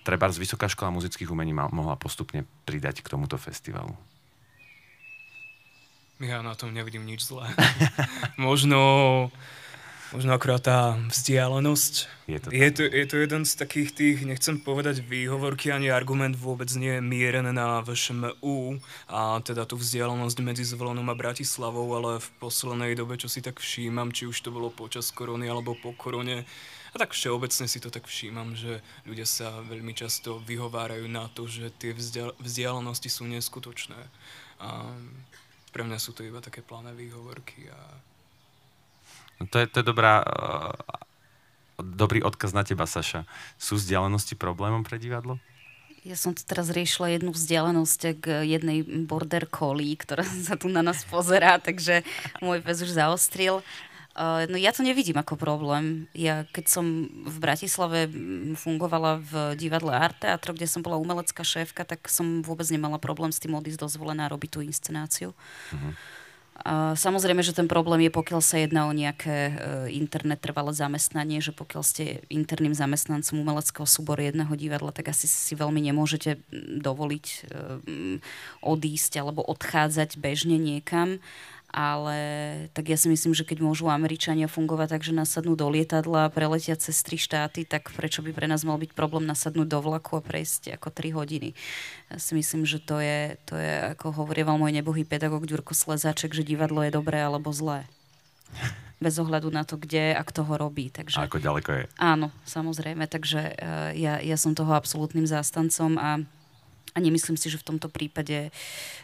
treba 0.00 0.32
z 0.32 0.40
Vysoká 0.40 0.64
škola 0.72 0.96
muzických 0.96 1.28
umení 1.28 1.52
mohla 1.52 2.00
postupne 2.00 2.48
pridať 2.64 3.04
k 3.04 3.12
tomuto 3.12 3.36
festivalu? 3.36 3.92
Ja 6.22 6.38
na 6.38 6.54
tom 6.54 6.70
nevidím 6.70 7.02
nič 7.02 7.26
zlé. 7.26 7.50
možno, 8.38 8.78
možno 10.14 10.30
akurát 10.30 10.62
tá 10.62 10.94
vzdialenosť. 11.10 11.94
Je 12.30 12.38
to, 12.38 12.48
je, 12.54 12.68
to, 12.70 12.82
je 12.86 13.06
to 13.10 13.16
jeden 13.18 13.42
z 13.42 13.52
takých 13.58 13.90
tých, 13.90 14.18
nechcem 14.22 14.62
povedať 14.62 15.02
výhovorky, 15.02 15.74
ani 15.74 15.90
argument 15.90 16.38
vôbec 16.38 16.70
nie 16.78 16.94
je 16.94 17.02
mierený 17.02 17.50
na 17.50 17.82
VŠMU 17.82 18.78
a 19.10 19.42
teda 19.42 19.66
tú 19.66 19.74
vzdialenosť 19.74 20.38
medzi 20.46 20.62
Zvolenom 20.62 21.10
a 21.10 21.18
Bratislavou, 21.18 21.90
ale 21.98 22.22
v 22.22 22.28
poslednej 22.38 22.94
dobe, 22.94 23.18
čo 23.18 23.26
si 23.26 23.42
tak 23.42 23.58
všímam, 23.58 24.14
či 24.14 24.30
už 24.30 24.38
to 24.46 24.54
bolo 24.54 24.70
počas 24.70 25.10
korony 25.10 25.50
alebo 25.50 25.74
po 25.74 25.90
korone, 25.90 26.46
a 26.92 27.00
tak 27.00 27.16
všeobecne 27.16 27.64
si 27.64 27.80
to 27.80 27.88
tak 27.88 28.04
všímam, 28.04 28.52
že 28.52 28.84
ľudia 29.08 29.24
sa 29.24 29.64
veľmi 29.64 29.96
často 29.96 30.44
vyhovárajú 30.44 31.08
na 31.08 31.24
to, 31.32 31.48
že 31.48 31.72
tie 31.80 31.96
vzdialenosti 32.36 33.08
sú 33.08 33.24
neskutočné. 33.24 33.96
A 34.60 34.92
pre 35.72 35.82
mňa 35.82 35.98
sú 35.98 36.12
to 36.12 36.20
iba 36.22 36.44
také 36.44 36.60
plané 36.60 36.92
výhovorky. 36.92 37.66
A... 37.72 37.78
No 39.40 39.44
to, 39.48 39.56
je, 39.58 39.66
to 39.72 39.80
je 39.80 39.86
dobrá, 39.88 40.20
uh, 40.20 40.76
dobrý 41.80 42.20
odkaz 42.20 42.52
na 42.52 42.62
teba, 42.62 42.84
Saša. 42.84 43.24
Sú 43.56 43.80
vzdialenosti 43.80 44.36
problémom 44.36 44.84
pre 44.84 45.00
divadlo? 45.00 45.40
Ja 46.02 46.18
som 46.18 46.34
tu 46.34 46.42
teraz 46.42 46.66
riešila 46.66 47.14
jednu 47.14 47.30
vzdialenosť 47.30 48.00
k 48.18 48.26
jednej 48.42 48.82
border 49.06 49.46
collie, 49.46 49.94
ktorá 49.96 50.26
sa 50.46 50.60
tu 50.60 50.68
na 50.68 50.84
nás 50.84 51.02
pozerá, 51.08 51.56
takže 51.56 52.04
môj 52.44 52.60
pes 52.60 52.84
už 52.84 52.92
zaostril. 52.92 53.64
Uh, 54.12 54.44
no 54.44 54.60
ja 54.60 54.76
to 54.76 54.84
nevidím 54.84 55.16
ako 55.16 55.40
problém. 55.40 56.04
Ja 56.12 56.44
keď 56.52 56.68
som 56.68 57.08
v 57.24 57.36
Bratislave 57.40 58.12
fungovala 58.60 59.24
v 59.24 59.56
divadle 59.56 59.96
Art 59.96 60.20
Teatro, 60.20 60.52
kde 60.52 60.68
som 60.68 60.84
bola 60.84 61.00
umelecká 61.00 61.40
šéfka, 61.40 61.88
tak 61.88 62.04
som 62.12 62.44
vôbec 62.44 62.68
nemala 62.68 63.00
problém 63.00 63.32
s 63.32 63.40
tým 63.40 63.56
odísť 63.56 63.80
dozvolená 63.88 64.28
robiť 64.28 64.50
tú 64.52 64.60
inscenáciu. 64.60 65.32
Uh-huh. 65.72 65.96
Uh, 66.62 66.92
samozrejme, 66.92 67.40
že 67.40 67.56
ten 67.56 67.64
problém 67.64 68.06
je, 68.06 68.12
pokiaľ 68.12 68.40
sa 68.44 68.60
jedná 68.60 68.84
o 68.84 68.92
nejaké 68.92 69.36
uh, 69.50 69.54
internet 69.88 70.44
trvalé 70.44 70.76
zamestnanie, 70.76 71.40
že 71.40 71.56
pokiaľ 71.56 71.82
ste 71.82 72.20
interným 72.28 72.76
zamestnancom 72.76 73.40
umeleckého 73.40 73.88
súboru 73.88 74.20
jedného 74.20 74.52
divadla, 74.60 74.92
tak 74.92 75.10
asi 75.10 75.24
si 75.24 75.56
veľmi 75.56 75.80
nemôžete 75.88 76.36
dovoliť 76.84 77.26
odísť 78.60 79.12
alebo 79.18 79.40
odchádzať 79.40 80.20
bežne 80.20 80.60
niekam 80.60 81.18
ale 81.72 82.18
tak 82.76 82.92
ja 82.92 83.00
si 83.00 83.08
myslím, 83.08 83.32
že 83.32 83.48
keď 83.48 83.64
môžu 83.64 83.88
Američania 83.88 84.44
fungovať 84.44 84.94
tak, 84.94 85.02
že 85.02 85.16
nasadnú 85.16 85.56
do 85.56 85.64
lietadla 85.72 86.28
a 86.28 86.32
preletia 86.32 86.76
cez 86.76 87.00
tri 87.00 87.16
štáty, 87.16 87.64
tak 87.64 87.88
prečo 87.96 88.20
by 88.20 88.30
pre 88.36 88.44
nás 88.44 88.60
mal 88.62 88.76
byť 88.76 88.92
problém 88.92 89.24
nasadnúť 89.24 89.72
do 89.72 89.80
vlaku 89.80 90.20
a 90.20 90.22
prejsť 90.22 90.76
ako 90.76 90.92
3 90.92 91.16
hodiny. 91.16 91.56
Ja 92.12 92.20
si 92.20 92.36
myslím, 92.36 92.68
že 92.68 92.76
to 92.76 93.00
je, 93.00 93.40
to 93.48 93.56
je 93.56 93.96
ako 93.96 94.12
hovorieval 94.22 94.60
môj 94.60 94.76
nebohý 94.76 95.08
pedagóg 95.08 95.48
Ďurko 95.48 95.72
Slezáček, 95.72 96.36
že 96.36 96.44
divadlo 96.44 96.84
je 96.84 96.92
dobré 96.92 97.24
alebo 97.24 97.48
zlé. 97.50 97.88
bez 99.02 99.18
ohľadu 99.18 99.50
na 99.50 99.66
to, 99.66 99.74
kde 99.74 100.14
a 100.14 100.22
kto 100.22 100.46
ho 100.46 100.54
robí. 100.54 100.86
Takže, 100.86 101.18
A 101.18 101.26
ako 101.26 101.42
ďaleko 101.42 101.70
je? 101.74 101.84
Áno, 101.98 102.30
samozrejme, 102.46 103.10
takže 103.10 103.58
uh, 103.58 103.90
ja, 103.98 104.22
ja 104.22 104.36
som 104.38 104.54
toho 104.54 104.70
absolútnym 104.78 105.26
zástancom 105.26 105.98
a 105.98 106.22
a 106.92 107.00
nemyslím 107.00 107.40
si, 107.40 107.48
že 107.48 107.56
v 107.56 107.74
tomto 107.74 107.88
prípade 107.88 108.52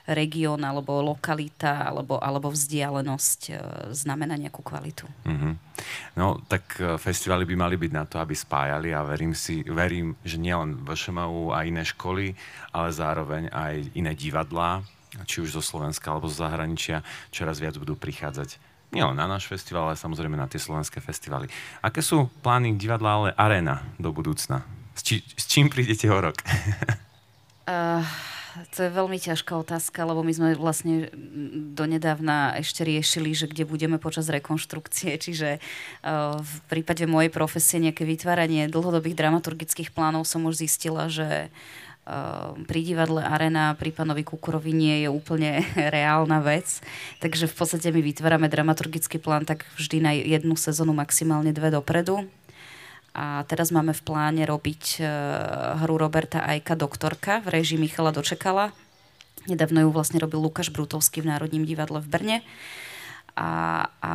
región 0.04 0.60
alebo 0.60 1.00
lokalita 1.00 1.88
alebo, 1.88 2.20
alebo 2.20 2.52
vzdialenosť 2.52 3.40
e, 3.48 3.52
znamená 3.96 4.36
nejakú 4.36 4.60
kvalitu. 4.60 5.08
Mm-hmm. 5.24 5.52
No, 6.20 6.40
tak 6.44 6.76
e, 6.80 7.00
festivaly 7.00 7.48
by 7.48 7.54
mali 7.56 7.76
byť 7.80 7.92
na 7.92 8.04
to, 8.04 8.20
aby 8.20 8.36
spájali 8.36 8.92
a 8.92 9.00
verím, 9.04 9.32
si, 9.32 9.64
verím 9.64 10.16
že 10.20 10.36
nielen 10.36 10.84
VŠMU 10.84 11.56
a 11.56 11.64
iné 11.64 11.84
školy, 11.84 12.36
ale 12.76 12.88
zároveň 12.92 13.48
aj 13.48 13.96
iné 13.96 14.12
divadlá, 14.12 14.84
či 15.24 15.40
už 15.40 15.56
zo 15.56 15.62
Slovenska 15.64 16.12
alebo 16.12 16.28
zo 16.28 16.44
zahraničia, 16.44 17.00
čoraz 17.32 17.56
viac 17.56 17.80
budú 17.80 17.96
prichádzať 17.96 18.60
nielen 18.92 19.16
na 19.16 19.28
náš 19.28 19.48
festival, 19.48 19.88
ale 19.88 20.00
samozrejme 20.00 20.36
na 20.36 20.48
tie 20.48 20.60
slovenské 20.60 21.00
festivaly. 21.00 21.48
Aké 21.84 22.00
sú 22.00 22.28
plány 22.40 22.76
divadla 22.76 23.10
ale 23.12 23.30
Arena 23.36 23.84
do 24.00 24.12
budúcna? 24.12 24.64
S, 24.96 25.04
či, 25.04 25.20
s 25.36 25.44
čím 25.48 25.68
prídete 25.68 26.08
o 26.08 26.18
rok? 26.20 26.36
Uh, 27.68 28.00
to 28.72 28.88
je 28.88 28.90
veľmi 28.90 29.20
ťažká 29.20 29.52
otázka, 29.60 30.08
lebo 30.08 30.24
my 30.24 30.32
sme 30.32 30.48
vlastne 30.56 31.12
donedávna 31.76 32.56
ešte 32.56 32.80
riešili, 32.80 33.36
že 33.36 33.44
kde 33.44 33.68
budeme 33.68 34.00
počas 34.00 34.32
rekonštrukcie, 34.32 35.20
čiže 35.20 35.60
uh, 35.60 36.40
v 36.40 36.54
prípade 36.72 37.04
mojej 37.04 37.28
profesie 37.28 37.76
nejaké 37.76 38.08
vytváranie 38.08 38.72
dlhodobých 38.72 39.20
dramaturgických 39.20 39.92
plánov 39.92 40.24
som 40.24 40.48
už 40.48 40.64
zistila, 40.64 41.12
že 41.12 41.52
uh, 42.08 42.56
pri 42.64 42.80
divadle 42.88 43.20
Arena 43.20 43.76
pri 43.76 43.92
pánovi 43.92 44.24
Kukurovi 44.24 44.72
nie 44.72 45.04
je 45.04 45.08
úplne 45.12 45.60
reálna 45.96 46.40
vec. 46.40 46.80
Takže 47.20 47.52
v 47.52 47.54
podstate 47.54 47.92
my 47.92 48.00
vytvárame 48.00 48.48
dramaturgický 48.48 49.20
plán 49.20 49.44
tak 49.44 49.68
vždy 49.76 49.96
na 50.00 50.16
jednu 50.16 50.56
sezónu, 50.56 50.96
maximálne 50.96 51.52
dve 51.52 51.68
dopredu 51.68 52.24
a 53.18 53.42
teraz 53.50 53.74
máme 53.74 53.90
v 53.90 54.06
pláne 54.06 54.46
robiť 54.46 55.02
uh, 55.02 55.08
hru 55.82 55.98
Roberta 55.98 56.46
Ajka 56.46 56.78
Doktorka 56.78 57.42
v 57.42 57.58
režii 57.58 57.74
Michala 57.74 58.14
Dočekala. 58.14 58.70
Nedávno 59.50 59.82
ju 59.82 59.90
vlastne 59.90 60.22
robil 60.22 60.38
Lukáš 60.38 60.70
Brutovský 60.70 61.26
v 61.26 61.34
Národním 61.34 61.66
divadle 61.66 61.98
v 61.98 62.06
Brne. 62.06 62.38
A, 63.34 63.50
a 63.98 64.12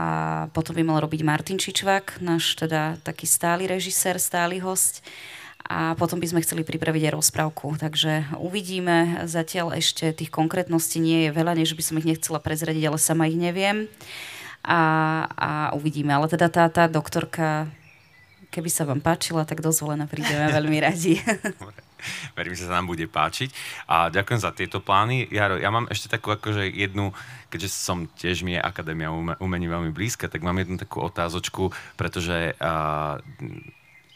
potom 0.55 0.71
by 0.71 0.87
mal 0.87 1.03
robiť 1.03 1.19
Martin 1.19 1.59
Čičvák, 1.59 2.23
náš 2.23 2.55
teda 2.55 2.95
taký 3.03 3.27
stály 3.27 3.67
režisér, 3.67 4.23
stály 4.23 4.63
host. 4.63 5.03
A 5.67 5.99
potom 5.99 6.19
by 6.19 6.27
sme 6.31 6.43
chceli 6.43 6.63
pripraviť 6.63 7.07
aj 7.07 7.15
rozprávku. 7.19 7.75
Takže 7.75 8.39
uvidíme. 8.39 9.27
Zatiaľ 9.27 9.79
ešte 9.79 10.15
tých 10.15 10.31
konkrétností 10.31 11.03
nie 11.03 11.27
je 11.27 11.35
veľa, 11.35 11.59
než 11.59 11.75
by 11.75 11.83
som 11.83 11.99
ich 11.99 12.07
nechcela 12.07 12.39
prezradiť, 12.39 12.87
ale 12.87 12.99
sama 12.99 13.27
ich 13.27 13.35
neviem. 13.35 13.87
A, 14.63 14.79
a 15.35 15.51
uvidíme. 15.75 16.15
Ale 16.15 16.31
teda 16.31 16.47
tá, 16.47 16.67
tá 16.71 16.87
doktorka 16.87 17.67
Keby 18.53 18.69
sa 18.69 18.85
vám 18.85 19.01
páčila, 19.01 19.49
tak 19.49 19.65
dozvolená 19.65 20.05
prídeme 20.05 20.45
veľmi 20.53 20.77
radi. 20.77 21.17
Verím, 22.37 22.55
že 22.55 22.67
sa 22.67 22.79
nám 22.79 22.91
bude 22.91 23.05
páčiť. 23.07 23.49
A 23.87 24.11
ďakujem 24.13 24.39
za 24.39 24.51
tieto 24.53 24.83
plány. 24.83 25.27
Jaro, 25.31 25.57
ja 25.59 25.69
mám 25.71 25.87
ešte 25.89 26.11
takú 26.11 26.31
akože 26.33 26.67
jednu, 26.69 27.15
keďže 27.49 27.69
som 27.71 28.05
tiež 28.19 28.43
mi 28.43 28.55
je 28.55 28.61
Akadémia 28.61 29.11
umení 29.39 29.67
veľmi 29.67 29.91
blízka, 29.91 30.27
tak 30.27 30.43
mám 30.43 30.59
jednu 30.59 30.79
takú 30.79 31.03
otázočku, 31.03 31.71
pretože 31.95 32.55
uh, 32.57 33.19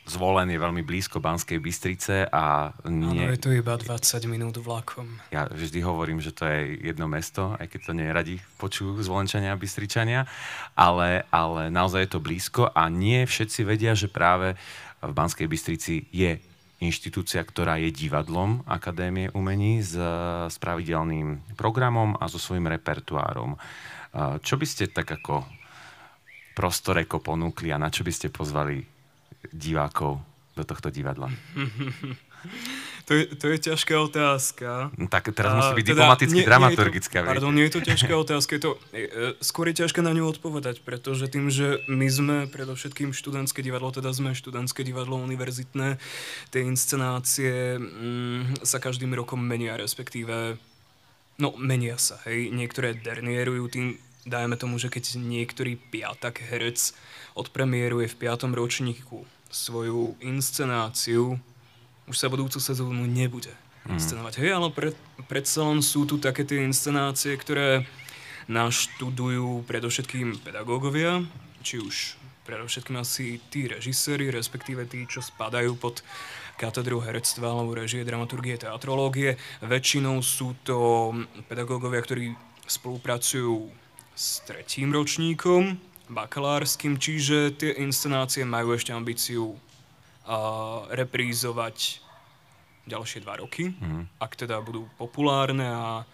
Zvolen 0.07 0.47
je 0.47 0.55
veľmi 0.55 0.87
blízko 0.87 1.19
Banskej 1.19 1.59
Bystrice 1.59 2.31
a... 2.31 2.71
Nie... 2.87 3.27
Áno, 3.27 3.35
je 3.35 3.43
to 3.43 3.51
iba 3.51 3.75
20 3.75 4.23
minút 4.31 4.55
vlakom. 4.55 5.19
Ja 5.35 5.51
vždy 5.51 5.83
hovorím, 5.83 6.23
že 6.23 6.31
to 6.31 6.47
je 6.47 6.79
jedno 6.79 7.11
mesto, 7.11 7.59
aj 7.59 7.67
keď 7.67 7.79
to 7.83 7.91
nie 7.91 8.07
radi 8.07 8.35
počujú 8.55 9.03
Zvolenčania 9.03 9.51
a 9.51 9.59
Bystričania, 9.59 10.23
ale, 10.79 11.27
ale 11.27 11.67
naozaj 11.67 12.07
je 12.07 12.11
to 12.15 12.23
blízko 12.23 12.71
a 12.71 12.87
nie 12.87 13.27
všetci 13.27 13.67
vedia, 13.67 13.99
že 13.99 14.07
práve 14.07 14.55
v 15.03 15.11
Banskej 15.11 15.51
Bystrici 15.51 16.07
je 16.15 16.39
inštitúcia, 16.79 17.43
ktorá 17.43 17.75
je 17.81 17.91
divadlom 17.91 18.63
Akadémie 18.63 19.27
umení 19.35 19.83
s, 19.83 19.97
s 20.47 20.55
pravidelným 20.61 21.57
programom 21.59 22.15
a 22.15 22.31
so 22.31 22.39
svojím 22.39 22.71
repertoárom. 22.71 23.59
Čo 24.39 24.55
by 24.55 24.65
ste 24.65 24.87
tak 24.87 25.09
ako 25.09 25.43
prostoreko 26.55 27.21
ponúkli 27.21 27.69
a 27.69 27.77
na 27.77 27.91
čo 27.93 28.01
by 28.01 28.13
ste 28.13 28.33
pozvali 28.33 28.96
divákov 29.53 30.21
do 30.57 30.63
tohto 30.63 30.89
divadla? 30.89 31.29
To 33.07 33.15
je, 33.15 33.23
to 33.39 33.47
je 33.47 33.71
ťažká 33.71 33.95
otázka. 34.03 34.91
No, 34.99 35.07
tak 35.07 35.31
teraz 35.31 35.55
musí 35.55 35.79
byť 35.79 35.85
teda, 35.87 35.95
diplomaticky 35.95 36.41
dramaturgická. 36.43 37.17
Pardon, 37.23 37.55
nie 37.55 37.63
je 37.71 37.79
to 37.79 37.81
ťažká 37.81 38.13
otázka, 38.19 38.51
je 38.59 38.61
to, 38.67 38.71
e, 38.91 39.31
skôr 39.39 39.71
je 39.71 39.79
ťažké 39.79 40.03
na 40.03 40.11
ňu 40.11 40.27
odpovedať, 40.27 40.83
pretože 40.83 41.31
tým, 41.31 41.47
že 41.47 41.79
my 41.87 42.07
sme 42.11 42.37
predovšetkým 42.51 43.15
študentské 43.15 43.63
divadlo, 43.63 43.95
teda 43.95 44.11
sme 44.11 44.35
študentské 44.35 44.83
divadlo 44.83 45.23
univerzitné, 45.23 46.03
tie 46.51 46.61
inscenácie 46.67 47.79
mm, 47.79 48.67
sa 48.67 48.83
každým 48.83 49.15
rokom 49.15 49.39
menia, 49.39 49.79
respektíve 49.79 50.59
No, 51.37 51.53
menia 51.53 52.01
sa, 52.01 52.17
hej. 52.25 52.49
Niektoré 52.49 52.97
dernierujú 52.97 53.69
tým, 53.69 53.87
dajme 54.25 54.57
tomu, 54.57 54.81
že 54.81 54.89
keď 54.89 55.21
niektorý 55.21 55.77
piatak 55.77 56.41
herec 56.41 56.97
odpremieruje 57.37 58.09
v 58.09 58.19
piatom 58.25 58.57
ročníku 58.57 59.21
svoju 59.51 60.15
inscenáciu, 60.19 61.39
už 62.07 62.15
sa 62.15 62.31
budúcu 62.31 62.59
sezónu 62.59 63.03
nebude 63.03 63.51
mm. 63.87 63.95
inscenovať. 63.99 64.33
Hej, 64.39 64.51
ale 64.55 64.67
pred, 64.71 64.95
predsa 65.27 65.67
len 65.67 65.83
sú 65.83 66.07
tu 66.07 66.19
také 66.19 66.47
tie 66.47 66.63
inscenácie, 66.63 67.35
ktoré 67.35 67.87
naštudujú 68.47 69.67
predovšetkým 69.67 70.39
pedagógovia, 70.39 71.27
či 71.59 71.83
už 71.83 72.15
predovšetkým 72.47 72.95
asi 72.95 73.43
tí 73.51 73.67
režiséri, 73.67 74.31
respektíve 74.31 74.87
tí, 74.87 75.03
čo 75.03 75.19
spadajú 75.19 75.75
pod 75.75 75.99
katedru 76.55 77.03
herectva 77.03 77.51
alebo 77.51 77.75
režie, 77.75 78.07
dramaturgie, 78.07 78.55
teatrológie. 78.55 79.35
Väčšinou 79.59 80.23
sú 80.23 80.55
to 80.63 81.11
pedagógovia, 81.51 81.99
ktorí 82.01 82.25
spolupracujú 82.65 83.67
s 84.15 84.41
tretím 84.47 84.95
ročníkom 84.95 85.77
bakalárskym, 86.07 86.95
čiže 86.95 87.55
tie 87.55 87.71
inscenácie 87.83 88.47
majú 88.47 88.73
ešte 88.73 88.95
ambíciu 88.95 89.55
uh, 89.55 90.87
reprízovať 90.91 91.99
ďalšie 92.87 93.19
dva 93.23 93.43
roky, 93.43 93.75
mm. 93.75 94.23
ak 94.23 94.39
teda 94.39 94.63
budú 94.63 94.87
populárne 94.95 95.67
a 95.67 96.07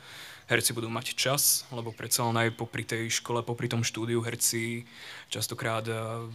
herci 0.49 0.73
budú 0.73 0.89
mať 0.89 1.13
čas, 1.13 1.69
lebo 1.69 1.93
predsa 1.93 2.25
len 2.25 2.37
aj 2.37 2.57
popri 2.57 2.83
tej 2.83 3.09
škole, 3.21 3.45
popri 3.45 3.69
tom 3.69 3.85
štúdiu 3.85 4.25
herci 4.25 4.83
častokrát 5.29 5.85
uh, 5.85 6.25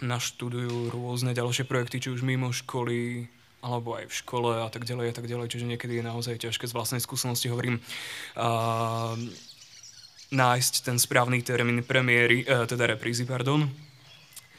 naštudujú 0.00 0.94
rôzne 0.94 1.34
ďalšie 1.34 1.66
projekty, 1.66 1.98
či 1.98 2.08
už 2.14 2.22
mimo 2.22 2.54
školy, 2.54 3.26
alebo 3.64 3.96
aj 3.98 4.12
v 4.12 4.14
škole 4.14 4.52
a 4.62 4.68
tak 4.68 4.86
ďalej 4.86 5.10
a 5.10 5.14
tak 5.16 5.26
ďalej, 5.26 5.50
čiže 5.50 5.66
niekedy 5.66 5.98
je 5.98 6.04
naozaj 6.04 6.36
ťažké 6.38 6.68
z 6.68 6.76
vlastnej 6.76 7.02
skúsenosti, 7.02 7.50
hovorím, 7.50 7.82
uh, 8.38 9.18
nájsť 10.34 10.74
ten 10.84 10.96
správny 10.98 11.40
termín 11.46 11.80
premiéry, 11.86 12.42
e, 12.42 12.66
teda 12.66 12.90
reprízy, 12.90 13.22
pardon. 13.24 13.70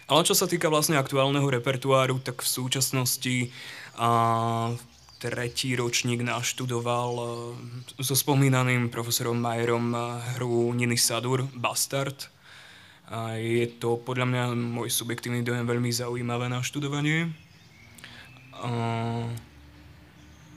Ale 0.06 0.22
čo 0.22 0.38
sa 0.38 0.46
týka 0.46 0.70
vlastne 0.70 1.02
aktuálneho 1.02 1.50
repertoáru, 1.50 2.22
tak 2.22 2.46
v 2.46 2.50
súčasnosti 2.50 3.50
a, 3.98 4.72
tretí 5.18 5.74
ročník 5.74 6.22
naštudoval 6.22 7.12
a, 7.18 7.26
e, 8.00 8.04
so 8.06 8.16
spomínaným 8.16 8.94
profesorom 8.94 9.36
Majerom 9.36 9.92
e, 9.92 10.00
hru 10.38 10.72
Niny 10.72 10.98
Sadur, 10.98 11.50
Bastard. 11.58 12.32
A 13.06 13.38
je 13.38 13.70
to 13.78 14.02
podľa 14.02 14.26
mňa 14.26 14.44
môj 14.58 14.90
subjektívny 14.90 15.46
dojem 15.46 15.66
veľmi 15.66 15.94
zaujímavé 15.94 16.50
naštudovanie. 16.50 17.30
A, 18.62 18.70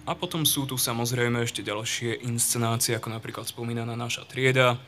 a 0.09 0.17
potom 0.17 0.49
sú 0.49 0.65
tu 0.65 0.81
samozrejme 0.81 1.45
ešte 1.45 1.61
ďalšie 1.61 2.25
inscenácie, 2.25 2.97
ako 2.97 3.13
napríklad 3.13 3.45
spomínaná 3.45 3.93
naša 3.93 4.25
trieda. 4.25 4.81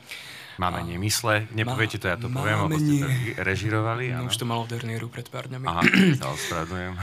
Máme 0.57 0.81
a... 0.81 0.85
nemysle, 0.85 1.45
nepoviete 1.53 2.01
to, 2.01 2.09
ja 2.09 2.17
to 2.17 2.27
poviem, 2.27 2.65
lebo 2.65 2.75
ste 2.81 3.05
to 3.05 3.09
režirovali. 3.45 4.11
No, 4.17 4.25
už 4.25 4.41
to 4.41 4.49
malo 4.49 4.65
Dernieru 4.65 5.07
pred 5.07 5.29
pár 5.29 5.45
dňami. 5.47 5.65
Aha, 5.69 5.81
sa 6.19 6.33
ospravedlňujem. 6.33 6.95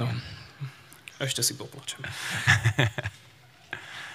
no, 0.00 0.08
ešte 1.20 1.44
si 1.44 1.52
poplačem. 1.54 2.00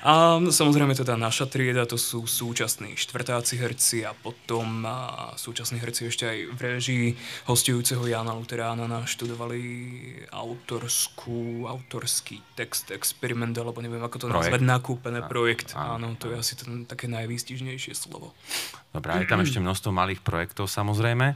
A 0.03 0.35
samozrejme 0.43 0.91
teda 0.99 1.15
naša 1.15 1.47
trieda, 1.47 1.87
to 1.87 1.95
sú 1.95 2.27
súčasní 2.27 2.99
štvrtáci 2.99 3.55
herci 3.55 4.03
a 4.03 4.11
potom 4.11 4.83
a 4.83 5.31
súčasní 5.39 5.79
herci 5.79 6.11
ešte 6.11 6.27
aj 6.27 6.39
v 6.51 6.59
režii 6.59 7.05
hostujúceho 7.47 8.03
Jana 8.03 8.35
Luterána 8.35 8.83
naštudovali 8.83 9.63
autorskú, 10.27 11.71
autorský 11.71 12.43
text, 12.59 12.91
experiment, 12.91 13.55
alebo 13.55 13.79
neviem 13.79 14.03
ako 14.03 14.17
to 14.19 14.27
projekt. 14.27 14.51
nazvať, 14.51 14.61
nakúpené 14.67 15.19
projekt. 15.23 15.71
Áno, 15.71 16.19
to 16.19 16.35
je 16.35 16.35
asi 16.35 16.59
ten, 16.59 16.83
také 16.83 17.07
najvýstižnejšie 17.07 17.95
slovo. 17.95 18.35
Dobre, 18.93 19.25
je 19.25 19.25
tam 19.25 19.41
ešte 19.41 19.58
množstvo 19.58 19.89
malých 19.89 20.21
projektov 20.21 20.69
samozrejme 20.69 21.34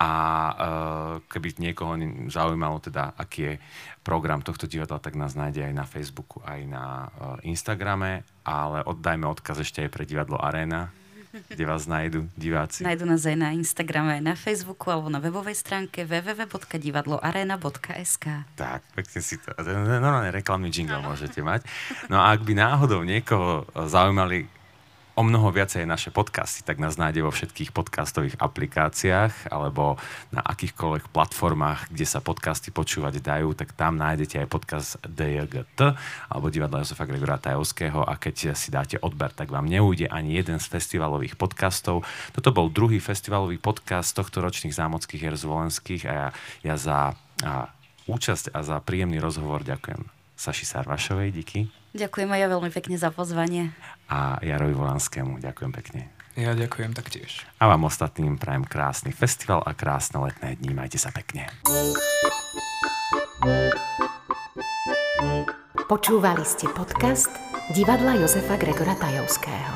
a 0.00 0.12
uh, 0.12 1.20
keby 1.28 1.60
niekoho 1.60 1.92
zaujímalo 2.32 2.80
teda, 2.80 3.12
aký 3.20 3.52
je 3.52 3.60
program 4.00 4.40
tohto 4.40 4.64
divadla, 4.64 4.96
tak 4.96 5.12
nás 5.16 5.36
nájde 5.36 5.64
aj 5.68 5.74
na 5.76 5.84
Facebooku, 5.84 6.40
aj 6.44 6.60
na 6.64 7.08
uh, 7.08 7.36
Instagrame, 7.44 8.24
ale 8.44 8.82
oddajme 8.84 9.26
odkaz 9.28 9.60
ešte 9.60 9.82
aj 9.84 9.90
pre 9.92 10.04
divadlo 10.08 10.40
Arena. 10.40 10.88
kde 11.30 11.62
vás 11.68 11.86
nájdu 11.86 12.26
diváci? 12.34 12.82
Nájdu 12.82 13.06
nás 13.06 13.22
aj 13.28 13.36
na 13.38 13.52
Instagrame, 13.54 14.18
aj 14.18 14.22
na 14.24 14.34
Facebooku 14.34 14.90
alebo 14.90 15.06
na 15.12 15.20
webovej 15.22 15.54
stránke 15.54 16.02
www.divadloarena.sk 16.02 18.26
Tak, 18.58 18.82
pekne 18.96 19.20
si 19.22 19.38
to... 19.38 19.54
Normálne 19.62 20.34
reklamný 20.34 20.74
jingle 20.74 20.98
môžete 21.04 21.38
mať. 21.44 21.62
No 22.10 22.18
a 22.18 22.34
ak 22.34 22.42
by 22.42 22.54
náhodou 22.56 23.04
niekoho 23.06 23.62
zaujímali 23.72 24.59
o 25.14 25.22
mnoho 25.26 25.50
viacej 25.50 25.86
naše 25.86 26.14
podcasty, 26.14 26.62
tak 26.62 26.78
nás 26.78 26.94
nájde 26.94 27.26
vo 27.26 27.34
všetkých 27.34 27.74
podcastových 27.74 28.38
aplikáciách 28.38 29.50
alebo 29.50 29.98
na 30.30 30.40
akýchkoľvek 30.42 31.10
platformách, 31.10 31.90
kde 31.90 32.06
sa 32.06 32.22
podcasty 32.22 32.70
počúvať 32.70 33.18
dajú, 33.18 33.56
tak 33.56 33.74
tam 33.74 33.98
nájdete 33.98 34.44
aj 34.44 34.48
podcast 34.52 34.90
DJGT 35.02 35.80
alebo 36.30 36.46
divadla 36.52 36.86
Josefa 36.86 37.08
Gregora 37.08 37.42
Tajovského 37.42 38.06
a 38.06 38.14
keď 38.14 38.54
si 38.54 38.68
dáte 38.70 38.96
odber, 39.02 39.34
tak 39.34 39.50
vám 39.50 39.66
neújde 39.66 40.06
ani 40.06 40.38
jeden 40.38 40.62
z 40.62 40.66
festivalových 40.70 41.34
podcastov. 41.34 42.06
Toto 42.30 42.50
bol 42.54 42.70
druhý 42.70 43.02
festivalový 43.02 43.58
podcast 43.58 44.14
tohto 44.14 44.44
ročných 44.44 44.74
zámockých 44.76 45.20
hier 45.20 45.36
zvolenských 45.36 46.02
a 46.06 46.12
ja, 46.12 46.28
ja 46.62 46.74
za 46.78 46.98
a, 47.40 47.72
účasť 48.06 48.52
a 48.52 48.60
za 48.60 48.76
príjemný 48.84 49.18
rozhovor 49.18 49.64
ďakujem 49.64 50.06
Saši 50.36 50.64
Sarvašovej, 50.64 51.28
díky. 51.32 51.79
Ďakujem 51.90 52.30
aj 52.30 52.40
ja 52.40 52.48
veľmi 52.48 52.70
pekne 52.70 52.96
za 52.96 53.10
pozvanie. 53.10 53.74
A 54.06 54.38
Jarovi 54.42 54.74
Volanskému 54.74 55.42
ďakujem 55.42 55.72
pekne. 55.74 56.02
Ja 56.38 56.54
ďakujem 56.54 56.94
taktiež. 56.94 57.42
A 57.58 57.66
vám 57.66 57.90
ostatným 57.90 58.38
prajem 58.38 58.62
krásny 58.62 59.10
festival 59.10 59.66
a 59.66 59.74
krásne 59.74 60.22
letné 60.22 60.54
dní. 60.56 60.70
Majte 60.70 60.96
sa 60.96 61.10
pekne. 61.10 61.50
Počúvali 65.90 66.46
ste 66.46 66.70
podcast 66.70 67.34
divadla 67.74 68.14
Jozefa 68.22 68.54
Gregora 68.54 68.94
Tajovského. 68.94 69.74